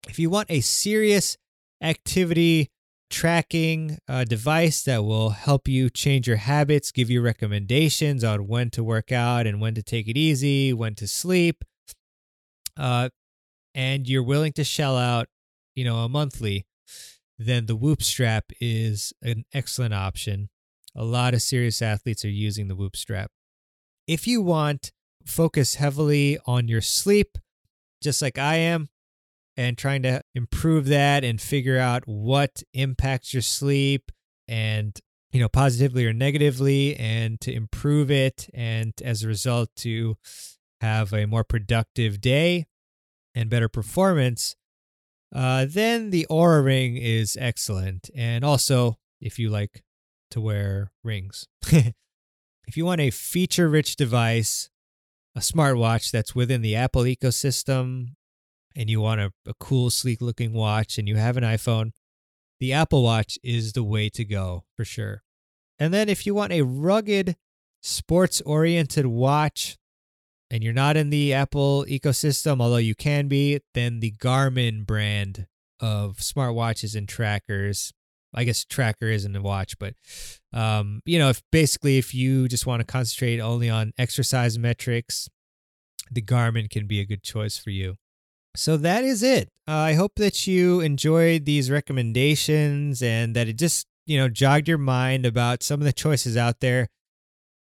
If 0.08 0.20
you 0.20 0.30
want 0.30 0.52
a 0.52 0.62
serious 0.62 1.38
activity 1.82 2.70
tracking 3.10 4.00
uh, 4.08 4.24
device 4.24 4.84
that 4.84 5.04
will 5.04 5.32
help 5.32 5.68
you 5.68 5.90
change 5.90 6.28
your 6.28 6.38
habits, 6.38 6.92
give 6.92 7.10
you 7.10 7.22
recommendations 7.22 8.24
on 8.24 8.48
when 8.48 8.70
to 8.72 8.84
work 8.84 9.12
out 9.12 9.48
and 9.48 9.62
when 9.62 9.76
to 9.76 9.84
take 9.84 10.08
it 10.08 10.18
easy, 10.18 10.74
when 10.74 10.96
to 10.96 11.08
sleep. 11.08 11.64
Uh, 12.78 13.10
and 13.74 14.08
you're 14.08 14.24
willing 14.24 14.54
to 14.54 14.64
shell 14.64 14.98
out, 14.98 15.28
you 15.76 15.84
know, 15.84 15.98
a 15.98 16.10
monthly, 16.10 16.66
then 17.38 17.66
the 17.66 17.76
Whoop 17.76 18.02
strap 18.02 18.46
is 18.60 19.14
an 19.22 19.46
excellent 19.54 19.94
option. 19.94 20.50
A 20.96 21.04
lot 21.04 21.34
of 21.34 21.42
serious 21.42 21.82
athletes 21.82 22.24
are 22.24 22.30
using 22.30 22.68
the 22.68 22.76
Whoop 22.76 22.96
strap. 22.96 23.32
If 24.08 24.28
you 24.28 24.42
want 24.42 24.92
focus 25.26 25.76
heavily 25.76 26.38
on 26.46 26.68
your 26.68 26.82
sleep, 26.82 27.38
just 28.02 28.22
like 28.22 28.38
I 28.38 28.56
am, 28.58 28.90
and 29.58 29.78
trying 29.78 30.04
to 30.04 30.22
improve 30.34 30.86
that 30.88 31.24
and 31.24 31.40
figure 31.40 31.80
out 31.80 32.04
what 32.06 32.64
impacts 32.74 33.34
your 33.34 33.42
sleep 33.42 34.12
and 34.48 35.00
you 35.32 35.40
know 35.40 35.50
positively 35.50 36.06
or 36.06 36.14
negatively 36.14 36.96
and 36.98 37.40
to 37.42 37.52
improve 37.52 38.12
it 38.12 38.50
and 38.54 38.94
as 39.04 39.24
a 39.24 39.28
result 39.28 39.70
to 39.76 40.16
have 40.82 41.14
a 41.14 41.26
more 41.26 41.44
productive 41.44 42.22
day 42.22 42.66
and 43.34 43.50
better 43.50 43.70
performance 43.70 44.56
uh, 45.36 45.66
then 45.68 46.12
the 46.12 46.26
Oura 46.32 46.64
ring 46.64 46.96
is 46.96 47.38
excellent. 47.40 48.10
And 48.16 48.46
also 48.46 48.98
if 49.20 49.38
you 49.38 49.50
like 49.50 49.84
to 50.32 50.42
wear 50.42 50.92
rings. 51.04 51.48
If 52.68 52.76
you 52.76 52.84
want 52.84 53.00
a 53.00 53.12
feature 53.12 53.70
rich 53.70 53.96
device 53.96 54.72
a 55.36 55.40
smartwatch 55.40 56.10
that's 56.10 56.34
within 56.34 56.64
the 56.64 56.76
apple 56.76 57.04
ecosystem 57.04 58.16
and 58.76 58.90
you 58.90 59.02
want 59.02 59.22
a, 59.22 59.32
a 59.48 59.54
cool, 59.60 59.90
sleek 59.90 60.22
looking 60.22 60.54
watch 60.54 60.98
and 60.98 61.08
you 61.08 61.16
have 61.16 61.38
an 61.38 61.44
iPhone, 61.44 61.92
the 62.60 62.74
Apple 62.74 63.04
Watch 63.04 63.38
is 63.44 63.74
the 63.74 63.84
way 63.84 64.10
to 64.10 64.26
go 64.26 64.64
for 64.76 64.86
sure. 64.86 65.24
And 65.80 65.94
then 65.94 66.10
if 66.10 66.26
you 66.26 66.34
want 66.34 66.54
a 66.54 66.62
rugged, 66.62 67.36
sports 67.82 68.42
oriented 68.42 69.06
watch 69.06 69.78
and 70.50 70.64
you're 70.64 70.74
not 70.74 70.98
in 70.98 71.10
the 71.10 71.34
Apple 71.34 71.86
ecosystem, 71.88 72.62
although 72.62 72.78
you 72.78 72.96
can 72.96 73.28
be, 73.28 73.60
then 73.74 74.00
the 74.00 74.12
Garmin 74.12 74.86
brand 74.86 75.48
of 75.80 76.18
smartwatches 76.18 76.96
and 76.96 77.08
trackers. 77.08 77.92
I 78.38 78.44
guess 78.44 78.66
tracker 78.66 79.08
isn't 79.08 79.36
a 79.36 79.42
watch, 79.42 79.80
but 79.80 79.94
um, 80.52 81.02
you 81.06 81.18
know, 81.18 81.30
if 81.30 81.42
basically 81.52 81.98
if 81.98 82.14
you 82.14 82.50
just 82.50 82.66
want 82.66 82.82
to 82.82 82.86
concentrate 82.86 83.40
only 83.40 83.70
on 83.70 83.94
exercise 83.98 84.60
metrics, 84.60 85.30
the 86.12 86.22
Garmin 86.22 86.70
can 86.70 86.86
be 86.86 87.00
a 87.00 87.06
good 87.06 87.24
choice 87.24 87.58
for 87.58 87.70
you. 87.70 87.96
So 88.56 88.78
that 88.78 89.04
is 89.04 89.24
it. 89.24 89.50
Uh, 89.68 89.72
I 89.72 89.94
hope 89.94 90.16
that 90.16 90.48
you 90.48 90.80
enjoyed 90.80 91.46
these 91.46 91.72
recommendations 91.72 93.02
and 93.02 93.36
that 93.36 93.48
it 93.48 93.58
just, 93.58 93.88
you 94.06 94.18
know, 94.18 94.30
jogged 94.30 94.68
your 94.68 94.78
mind 94.78 95.26
about 95.26 95.64
some 95.64 95.82
of 95.82 95.86
the 95.86 95.94
choices 95.94 96.38
out 96.38 96.60
there. 96.60 96.90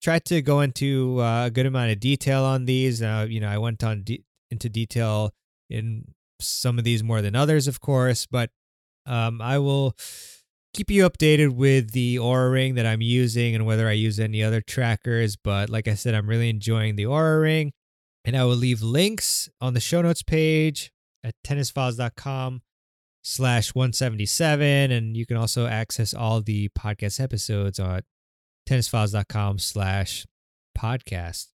Tried 0.02 0.26
to 0.26 0.42
go 0.42 0.62
into 0.62 1.22
uh, 1.22 1.46
a 1.46 1.52
good 1.52 1.66
amount 1.66 1.92
of 1.92 2.00
detail 2.00 2.44
on 2.44 2.66
these. 2.66 3.02
Uh, 3.02 3.26
you 3.30 3.40
know, 3.40 3.48
I 3.48 3.58
went 3.58 3.84
on 3.84 4.04
de- 4.04 4.24
into 4.52 4.70
detail 4.70 5.32
in 5.70 6.14
some 6.40 6.78
of 6.78 6.84
these 6.84 7.04
more 7.04 7.22
than 7.22 7.36
others, 7.36 7.68
of 7.68 7.80
course, 7.80 8.26
but 8.26 8.50
um, 9.06 9.42
I 9.42 9.60
will 9.60 9.96
keep 10.74 10.90
you 10.90 11.08
updated 11.08 11.56
with 11.56 11.92
the 11.92 12.18
Oura 12.18 12.52
Ring 12.52 12.76
that 12.76 12.86
I'm 12.86 13.02
using 13.02 13.56
and 13.56 13.66
whether 13.66 13.88
I 13.88 13.94
use 13.94 14.20
any 14.20 14.44
other 14.44 14.60
trackers. 14.60 15.36
But 15.36 15.70
like 15.70 15.88
I 15.88 15.94
said, 15.94 16.16
I'm 16.16 16.28
really 16.28 16.50
enjoying 16.50 16.96
the 16.96 17.04
Oura 17.04 17.42
Ring. 17.42 17.74
And 18.26 18.38
I 18.38 18.46
will 18.46 18.56
leave 18.56 18.82
links 18.82 19.50
on 19.60 19.74
the 19.74 19.80
show 19.80 20.02
notes 20.02 20.24
page 20.24 20.92
at 21.24 21.36
tennisfiles.com 21.46 22.62
slash 23.22 23.76
177. 23.76 24.92
And 24.92 25.18
you 25.18 25.26
can 25.26 25.38
also 25.38 25.66
access 25.68 26.14
all 26.14 26.42
the 26.42 26.70
podcast 26.70 27.20
episodes 27.20 27.80
on 27.80 28.02
tennisfiles.com 28.68 29.60
slash 29.60 30.26
podcast. 30.78 31.48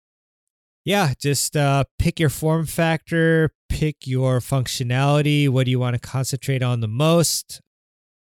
Yeah, 0.84 1.14
just 1.20 1.58
uh, 1.58 1.84
pick 2.00 2.20
your 2.20 2.30
form 2.30 2.66
factor, 2.66 3.52
pick 3.68 4.08
your 4.08 4.40
functionality. 4.40 5.50
What 5.50 5.66
do 5.66 5.72
you 5.72 5.80
want 5.80 5.96
to 5.96 6.00
concentrate 6.00 6.64
on 6.64 6.80
the 6.80 6.88
most? 6.88 7.62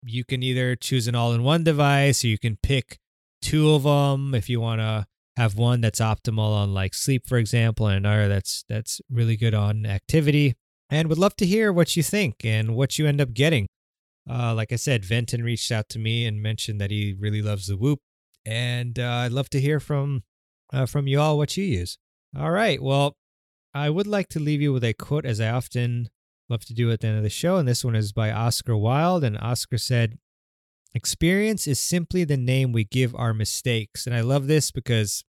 You 0.02 0.24
can 0.24 0.42
either 0.42 0.74
choose 0.74 1.06
an 1.06 1.14
all 1.14 1.32
in 1.32 1.44
one 1.44 1.62
device 1.62 2.24
or 2.24 2.28
you 2.28 2.38
can 2.38 2.59
pick 2.62 2.99
two 3.40 3.70
of 3.70 3.84
them 3.84 4.34
if 4.34 4.49
you 4.49 4.61
want 4.61 4.80
to 4.80 5.07
have 5.37 5.57
one 5.57 5.80
that's 5.80 6.01
optimal 6.01 6.55
on 6.55 6.72
like 6.72 6.95
sleep, 6.95 7.26
for 7.26 7.39
example, 7.39 7.87
and 7.87 8.05
another 8.05 8.28
that's 8.28 8.64
that's 8.68 9.01
really 9.11 9.37
good 9.37 9.55
on 9.55 9.87
activity. 9.87 10.55
And 10.89 11.09
would 11.09 11.18
love 11.18 11.37
to 11.37 11.47
hear 11.47 11.72
what 11.72 11.97
you 11.97 12.03
think 12.03 12.45
and 12.45 12.76
what 12.76 12.99
you 12.99 13.07
end 13.07 13.20
up 13.20 13.34
getting. 13.34 13.66
Uh, 14.28 14.55
like 14.55 14.72
I 14.72 14.76
said, 14.76 15.05
Venton 15.05 15.43
reached 15.45 15.70
out 15.70 15.89
to 15.91 15.99
me 15.99 16.26
and 16.26 16.43
mentioned 16.43 16.80
that 16.80 16.91
he 16.91 17.14
really 17.18 17.43
loves 17.43 17.66
the 17.66 17.76
Whoop, 17.76 18.01
and 18.45 18.99
uh, 18.99 19.24
I'd 19.24 19.32
love 19.32 19.51
to 19.51 19.61
hear 19.61 19.78
from 19.78 20.22
uh, 20.72 20.87
from 20.87 21.07
you 21.07 21.20
all 21.20 21.39
what 21.39 21.57
you 21.57 21.64
use. 21.64 21.99
All 22.37 22.51
right, 22.51 22.82
well, 22.82 23.16
I 23.74 23.91
would 23.91 24.07
like 24.07 24.28
to 24.30 24.41
leave 24.41 24.62
you 24.62 24.72
with 24.72 24.84
a 24.84 24.95
quote, 24.95 25.24
as 25.24 25.41
I 25.41 25.51
often 25.51 26.09
love 26.49 26.64
to 26.64 26.74
do 26.74 26.91
at 26.91 27.01
the 27.01 27.09
end 27.09 27.18
of 27.18 27.22
the 27.22 27.30
show, 27.30 27.57
and 27.57 27.68
this 27.68 27.84
one 27.84 27.95
is 27.95 28.12
by 28.12 28.32
Oscar 28.32 28.76
Wilde, 28.76 29.24
and 29.24 29.39
Oscar 29.39 29.78
said, 29.78 30.18
Experience 30.95 31.66
is 31.66 31.78
simply 31.78 32.24
the 32.24 32.37
name 32.37 32.72
we 32.72 32.84
give 32.84 33.14
our 33.14 33.34
mistakes. 33.34 34.07
And 34.07 34.16
I 34.16 34.20
love 34.20 34.47
this 34.47 34.70
because 34.70 35.24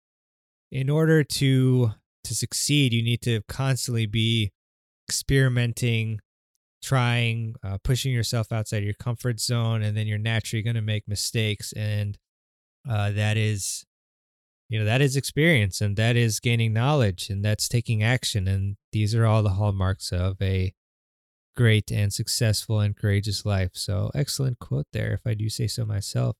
in 0.70 0.90
order 0.90 1.24
to 1.24 1.92
to 2.24 2.34
succeed, 2.34 2.92
you 2.92 3.02
need 3.02 3.20
to 3.22 3.42
constantly 3.48 4.07
be 4.07 4.50
experimenting, 5.09 6.20
trying, 6.82 7.55
uh, 7.62 7.78
pushing 7.84 8.12
yourself 8.12 8.50
outside 8.50 8.82
your 8.82 8.94
comfort 8.94 9.38
zone, 9.40 9.82
and 9.82 9.96
then 9.96 10.07
you're 10.07 10.18
naturally 10.18 10.62
going 10.62 10.76
to 10.76 10.82
make 10.82 11.07
mistakes. 11.07 11.72
And 11.74 12.18
uh, 12.88 13.12
that 13.12 13.36
is, 13.36 13.84
you 14.68 14.78
know, 14.78 14.84
that 14.84 15.02
is 15.02 15.16
experience 15.16 15.80
and 15.80 15.96
that 15.96 16.16
is 16.16 16.40
gaining 16.40 16.72
knowledge 16.72 17.30
and 17.30 17.44
that's 17.44 17.68
taking 17.68 18.02
action. 18.02 18.48
And 18.48 18.76
these 18.92 19.14
are 19.14 19.26
all 19.26 19.42
the 19.42 19.50
hallmarks 19.50 20.12
of 20.12 20.40
a 20.40 20.72
great 21.55 21.90
and 21.90 22.12
successful 22.12 22.80
and 22.80 22.96
courageous 22.96 23.44
life. 23.44 23.70
So, 23.74 24.11
excellent 24.14 24.59
quote 24.59 24.86
there, 24.92 25.12
if 25.12 25.26
I 25.26 25.34
do 25.34 25.48
say 25.48 25.66
so 25.66 25.84
myself. 25.84 26.36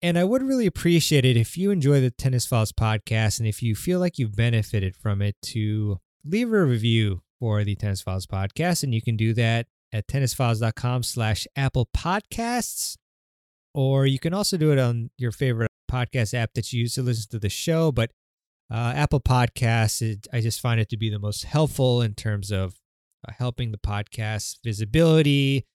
And 0.00 0.18
I 0.18 0.24
would 0.24 0.42
really 0.42 0.66
appreciate 0.66 1.24
it 1.24 1.36
if 1.36 1.56
you 1.56 1.70
enjoy 1.70 2.00
the 2.00 2.10
Tennis 2.10 2.44
Files 2.44 2.72
podcast 2.72 3.38
and 3.38 3.48
if 3.48 3.62
you 3.62 3.76
feel 3.76 4.00
like 4.00 4.18
you've 4.18 4.34
benefited 4.34 4.96
from 4.96 5.22
it 5.22 5.36
to 5.42 5.98
leave 6.24 6.52
a 6.52 6.64
review 6.64 7.22
for 7.38 7.62
the 7.62 7.76
Tennis 7.76 8.02
Files 8.02 8.26
podcast. 8.26 8.82
And 8.82 8.92
you 8.92 9.00
can 9.00 9.16
do 9.16 9.32
that 9.34 9.66
at 9.92 10.08
tennisfiles.com 10.08 11.04
slash 11.04 11.46
Apple 11.54 11.88
Podcasts. 11.96 12.96
Or 13.74 14.04
you 14.04 14.18
can 14.18 14.34
also 14.34 14.56
do 14.56 14.72
it 14.72 14.78
on 14.78 15.10
your 15.18 15.30
favorite 15.30 15.70
podcast 15.90 16.34
app 16.34 16.54
that 16.54 16.72
you 16.72 16.80
use 16.80 16.94
to 16.94 17.02
listen 17.02 17.30
to 17.30 17.38
the 17.38 17.48
show. 17.48 17.92
But 17.92 18.10
uh, 18.72 18.92
Apple 18.96 19.20
Podcasts, 19.20 20.02
it, 20.02 20.26
I 20.32 20.40
just 20.40 20.60
find 20.60 20.80
it 20.80 20.88
to 20.88 20.96
be 20.96 21.10
the 21.10 21.18
most 21.18 21.44
helpful 21.44 22.02
in 22.02 22.14
terms 22.14 22.50
of 22.50 22.74
helping 23.30 23.70
the 23.70 23.78
podcast 23.78 24.58
visibility 24.64 25.66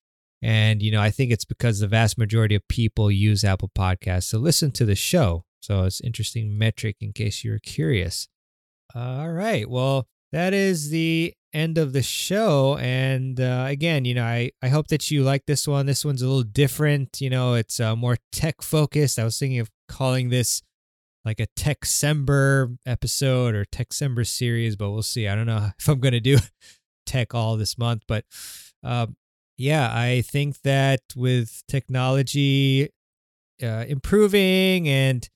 and, 0.41 0.81
you 0.81 0.91
know, 0.91 1.01
I 1.01 1.09
think 1.09 1.31
it's 1.31 1.45
because 1.45 1.79
the 1.79 1.87
vast 1.87 2.17
majority 2.17 2.55
of 2.55 2.67
people 2.67 3.09
use 3.09 3.43
Apple 3.43 3.71
Podcasts 3.75 4.29
to 4.31 4.37
listen 4.37 4.71
to 4.71 4.85
the 4.85 4.95
show. 4.95 5.45
So 5.61 5.83
it's 5.83 6.01
interesting 6.01 6.57
metric 6.57 6.97
in 7.01 7.13
case 7.13 7.43
you're 7.43 7.59
curious. 7.59 8.27
All 8.93 9.31
right. 9.31 9.67
Well, 9.69 10.07
that 10.31 10.53
is 10.53 10.89
the 10.89 11.33
end 11.53 11.77
of 11.77 11.93
the 11.93 12.03
show. 12.03 12.77
And 12.77 13.39
uh, 13.39 13.65
again, 13.67 14.05
you 14.05 14.13
know, 14.13 14.23
I, 14.23 14.51
I 14.61 14.67
hope 14.67 14.87
that 14.89 15.09
you 15.09 15.23
like 15.23 15.45
this 15.47 15.67
one. 15.67 15.87
This 15.87 16.05
one's 16.05 16.21
a 16.21 16.27
little 16.27 16.43
different. 16.43 17.19
You 17.19 17.31
know, 17.31 17.55
it's 17.55 17.79
uh, 17.79 17.95
more 17.95 18.17
tech 18.31 18.61
focused. 18.61 19.17
I 19.17 19.23
was 19.23 19.39
thinking 19.39 19.59
of 19.59 19.71
calling 19.87 20.29
this 20.29 20.61
like 21.25 21.39
a 21.39 21.47
Techsember 21.57 22.77
episode 22.85 23.55
or 23.55 23.65
Techsember 23.65 24.25
series, 24.25 24.75
but 24.75 24.91
we'll 24.91 25.01
see. 25.01 25.27
I 25.27 25.35
don't 25.35 25.47
know 25.47 25.71
if 25.79 25.87
I'm 25.89 25.99
going 25.99 26.13
to 26.13 26.19
do 26.19 26.37
tech 27.08 27.34
all 27.34 27.58
this 27.58 27.78
month, 27.78 28.03
but 28.08 28.26
uh, 28.84 29.08
yeah, 29.58 29.89
I 29.91 30.22
think 30.22 30.62
that 30.62 31.01
with 31.16 31.64
technology 31.68 32.89
uh, 33.62 33.86
improving 33.88 34.88
and, 34.88 35.28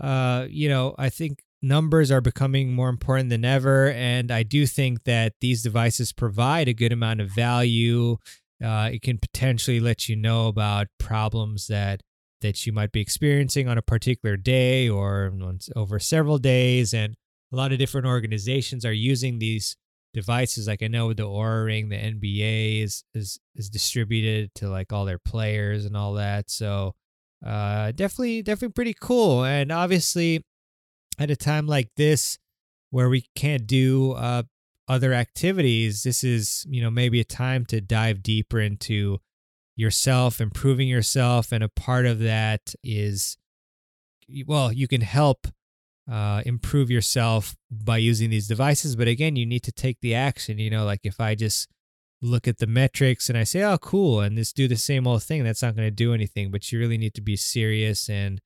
uh, 0.00 0.46
you 0.48 0.68
know, 0.68 0.94
I 0.96 1.08
think 1.08 1.42
numbers 1.60 2.10
are 2.10 2.20
becoming 2.20 2.72
more 2.72 2.88
important 2.88 3.30
than 3.30 3.44
ever. 3.44 3.90
And 3.90 4.30
I 4.30 4.42
do 4.42 4.66
think 4.66 5.04
that 5.04 5.32
these 5.40 5.62
devices 5.62 6.12
provide 6.12 6.68
a 6.68 6.74
good 6.74 6.92
amount 6.92 7.20
of 7.20 7.30
value. 7.30 8.18
Uh, 8.62 8.90
it 8.92 9.02
can 9.02 9.18
potentially 9.18 9.80
let 9.80 10.08
you 10.08 10.14
know 10.14 10.46
about 10.48 10.86
problems 10.98 11.66
that 11.66 12.02
that 12.40 12.66
you 12.66 12.72
might 12.74 12.92
be 12.92 13.00
experiencing 13.00 13.68
on 13.68 13.78
a 13.78 13.82
particular 13.82 14.36
day 14.36 14.86
or 14.86 15.32
over 15.74 15.98
several 15.98 16.36
days 16.36 16.92
and 16.92 17.16
a 17.50 17.56
lot 17.56 17.72
of 17.72 17.78
different 17.78 18.06
organizations 18.06 18.84
are 18.84 18.92
using 18.92 19.38
these 19.38 19.76
devices. 20.14 20.66
Like 20.66 20.82
I 20.82 20.88
know 20.88 21.12
the 21.12 21.24
Oura 21.24 21.66
Ring, 21.66 21.90
the 21.90 21.96
NBA 21.96 22.82
is 22.82 23.04
is 23.12 23.38
is 23.54 23.68
distributed 23.68 24.54
to 24.54 24.68
like 24.70 24.92
all 24.92 25.04
their 25.04 25.18
players 25.18 25.84
and 25.84 25.96
all 25.96 26.14
that. 26.14 26.50
So 26.50 26.94
uh, 27.44 27.92
definitely 27.92 28.42
definitely 28.42 28.72
pretty 28.72 28.94
cool. 28.98 29.44
And 29.44 29.70
obviously, 29.70 30.46
at 31.18 31.30
a 31.30 31.36
time 31.36 31.66
like 31.66 31.90
this 31.96 32.38
where 32.90 33.10
we 33.10 33.26
can't 33.34 33.66
do 33.66 34.12
uh, 34.12 34.44
other 34.88 35.12
activities, 35.12 36.04
this 36.04 36.24
is 36.24 36.64
you 36.68 36.80
know 36.80 36.90
maybe 36.90 37.20
a 37.20 37.24
time 37.24 37.66
to 37.66 37.82
dive 37.82 38.22
deeper 38.22 38.60
into 38.60 39.18
yourself, 39.76 40.40
improving 40.40 40.88
yourself, 40.88 41.52
and 41.52 41.62
a 41.62 41.68
part 41.68 42.06
of 42.06 42.20
that 42.20 42.74
is 42.82 43.36
well, 44.46 44.72
you 44.72 44.88
can 44.88 45.02
help 45.02 45.48
uh, 46.10 46.42
improve 46.44 46.90
yourself 46.90 47.56
by 47.70 47.96
using 47.96 48.30
these 48.30 48.48
devices. 48.48 48.96
But 48.96 49.08
again, 49.08 49.36
you 49.36 49.46
need 49.46 49.62
to 49.64 49.72
take 49.72 50.00
the 50.00 50.14
action. 50.14 50.58
You 50.58 50.70
know, 50.70 50.84
like 50.84 51.00
if 51.04 51.20
I 51.20 51.34
just 51.34 51.68
look 52.20 52.48
at 52.48 52.58
the 52.58 52.66
metrics 52.66 53.28
and 53.28 53.38
I 53.38 53.44
say, 53.44 53.62
oh, 53.62 53.78
cool, 53.78 54.20
and 54.20 54.36
just 54.36 54.56
do 54.56 54.68
the 54.68 54.76
same 54.76 55.06
old 55.06 55.22
thing, 55.22 55.44
that's 55.44 55.62
not 55.62 55.76
going 55.76 55.86
to 55.86 55.94
do 55.94 56.14
anything. 56.14 56.50
But 56.50 56.70
you 56.70 56.78
really 56.78 56.98
need 56.98 57.14
to 57.14 57.22
be 57.22 57.36
serious 57.36 58.08
and 58.08 58.40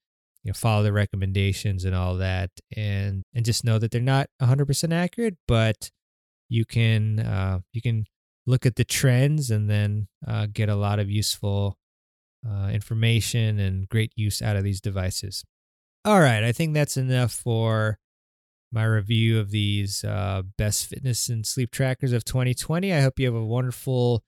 you 0.45 0.51
know, 0.51 0.55
follow 0.55 0.83
the 0.83 0.93
recommendations 0.93 1.85
and 1.85 1.95
all 1.95 2.17
that, 2.17 2.51
and 2.77 3.25
and 3.35 3.45
just 3.45 3.65
know 3.65 3.79
that 3.79 3.91
they're 3.91 4.01
not 4.01 4.29
100% 4.41 4.93
accurate, 4.93 5.37
but 5.47 5.91
you 6.49 6.65
can 6.65 7.21
uh, 7.21 7.61
you 7.73 7.83
can 7.83 8.07
look 8.47 8.65
at 8.65 8.77
the 8.77 8.85
trends 8.85 9.51
and 9.51 9.69
then 9.69 10.09
uh, 10.27 10.47
get 10.51 10.69
a 10.69 10.75
lot 10.75 10.99
of 10.99 11.11
useful 11.11 11.77
uh, 12.49 12.69
information 12.73 13.59
and 13.59 13.89
great 13.89 14.13
use 14.17 14.41
out 14.41 14.57
of 14.57 14.65
these 14.65 14.81
devices. 14.81 15.45
All 16.09 16.21
right, 16.21 16.43
I 16.43 16.53
think 16.53 16.73
that's 16.73 16.97
enough 16.97 17.33
for 17.33 17.99
my 18.73 18.83
review 18.83 19.39
of 19.39 19.51
these 19.51 20.05
uh, 20.05 20.41
best 20.57 20.87
fitness 20.87 21.29
and 21.29 21.47
sleep 21.47 21.71
trackers 21.71 22.15
of 22.15 22.25
2020. 22.25 22.95
I 22.95 23.03
hope 23.03 23.19
you 23.19 23.27
have 23.27 23.35
a 23.35 23.45
wonderful 23.45 24.25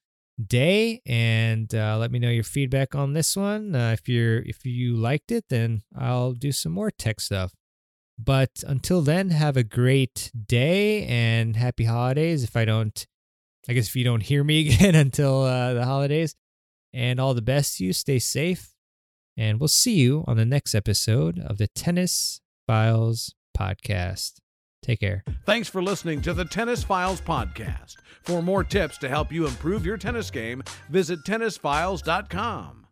day 0.46 1.00
and 1.06 1.74
uh, 1.74 1.96
let 1.96 2.10
me 2.10 2.18
know 2.18 2.28
your 2.28 2.44
feedback 2.44 2.94
on 2.94 3.14
this 3.14 3.34
one. 3.34 3.74
Uh, 3.74 3.92
if 3.98 4.10
you're 4.10 4.40
if 4.40 4.66
you 4.66 4.94
liked 4.94 5.32
it, 5.32 5.46
then 5.48 5.80
I'll 5.98 6.32
do 6.32 6.52
some 6.52 6.72
more 6.72 6.90
tech 6.90 7.18
stuff. 7.18 7.54
But 8.18 8.62
until 8.66 9.00
then, 9.00 9.30
have 9.30 9.56
a 9.56 9.64
great 9.64 10.30
day 10.48 11.06
and 11.06 11.56
happy 11.56 11.84
holidays. 11.84 12.44
If 12.44 12.58
I 12.58 12.66
don't, 12.66 13.06
I 13.70 13.72
guess 13.72 13.88
if 13.88 13.96
you 13.96 14.04
don't 14.04 14.22
hear 14.22 14.44
me 14.44 14.68
again 14.68 14.94
until 14.94 15.44
uh, 15.44 15.72
the 15.72 15.86
holidays, 15.86 16.34
and 16.92 17.18
all 17.18 17.32
the 17.32 17.40
best 17.40 17.78
to 17.78 17.86
you. 17.86 17.94
Stay 17.94 18.18
safe 18.18 18.74
and 19.40 19.58
we'll 19.58 19.68
see 19.68 19.94
you 19.94 20.22
on 20.28 20.36
the 20.36 20.44
next 20.44 20.74
episode 20.74 21.38
of 21.38 21.56
the 21.56 21.66
Tennis 21.68 22.42
Files 22.66 23.34
Podcast. 23.58 24.34
Take 24.82 25.00
care. 25.00 25.24
Thanks 25.46 25.66
for 25.66 25.82
listening 25.82 26.20
to 26.22 26.34
the 26.34 26.44
Tennis 26.44 26.84
Files 26.84 27.22
Podcast. 27.22 27.96
For 28.22 28.42
more 28.42 28.62
tips 28.62 28.98
to 28.98 29.08
help 29.08 29.32
you 29.32 29.46
improve 29.46 29.86
your 29.86 29.96
tennis 29.96 30.30
game, 30.30 30.62
visit 30.90 31.20
tennisfiles.com. 31.24 32.86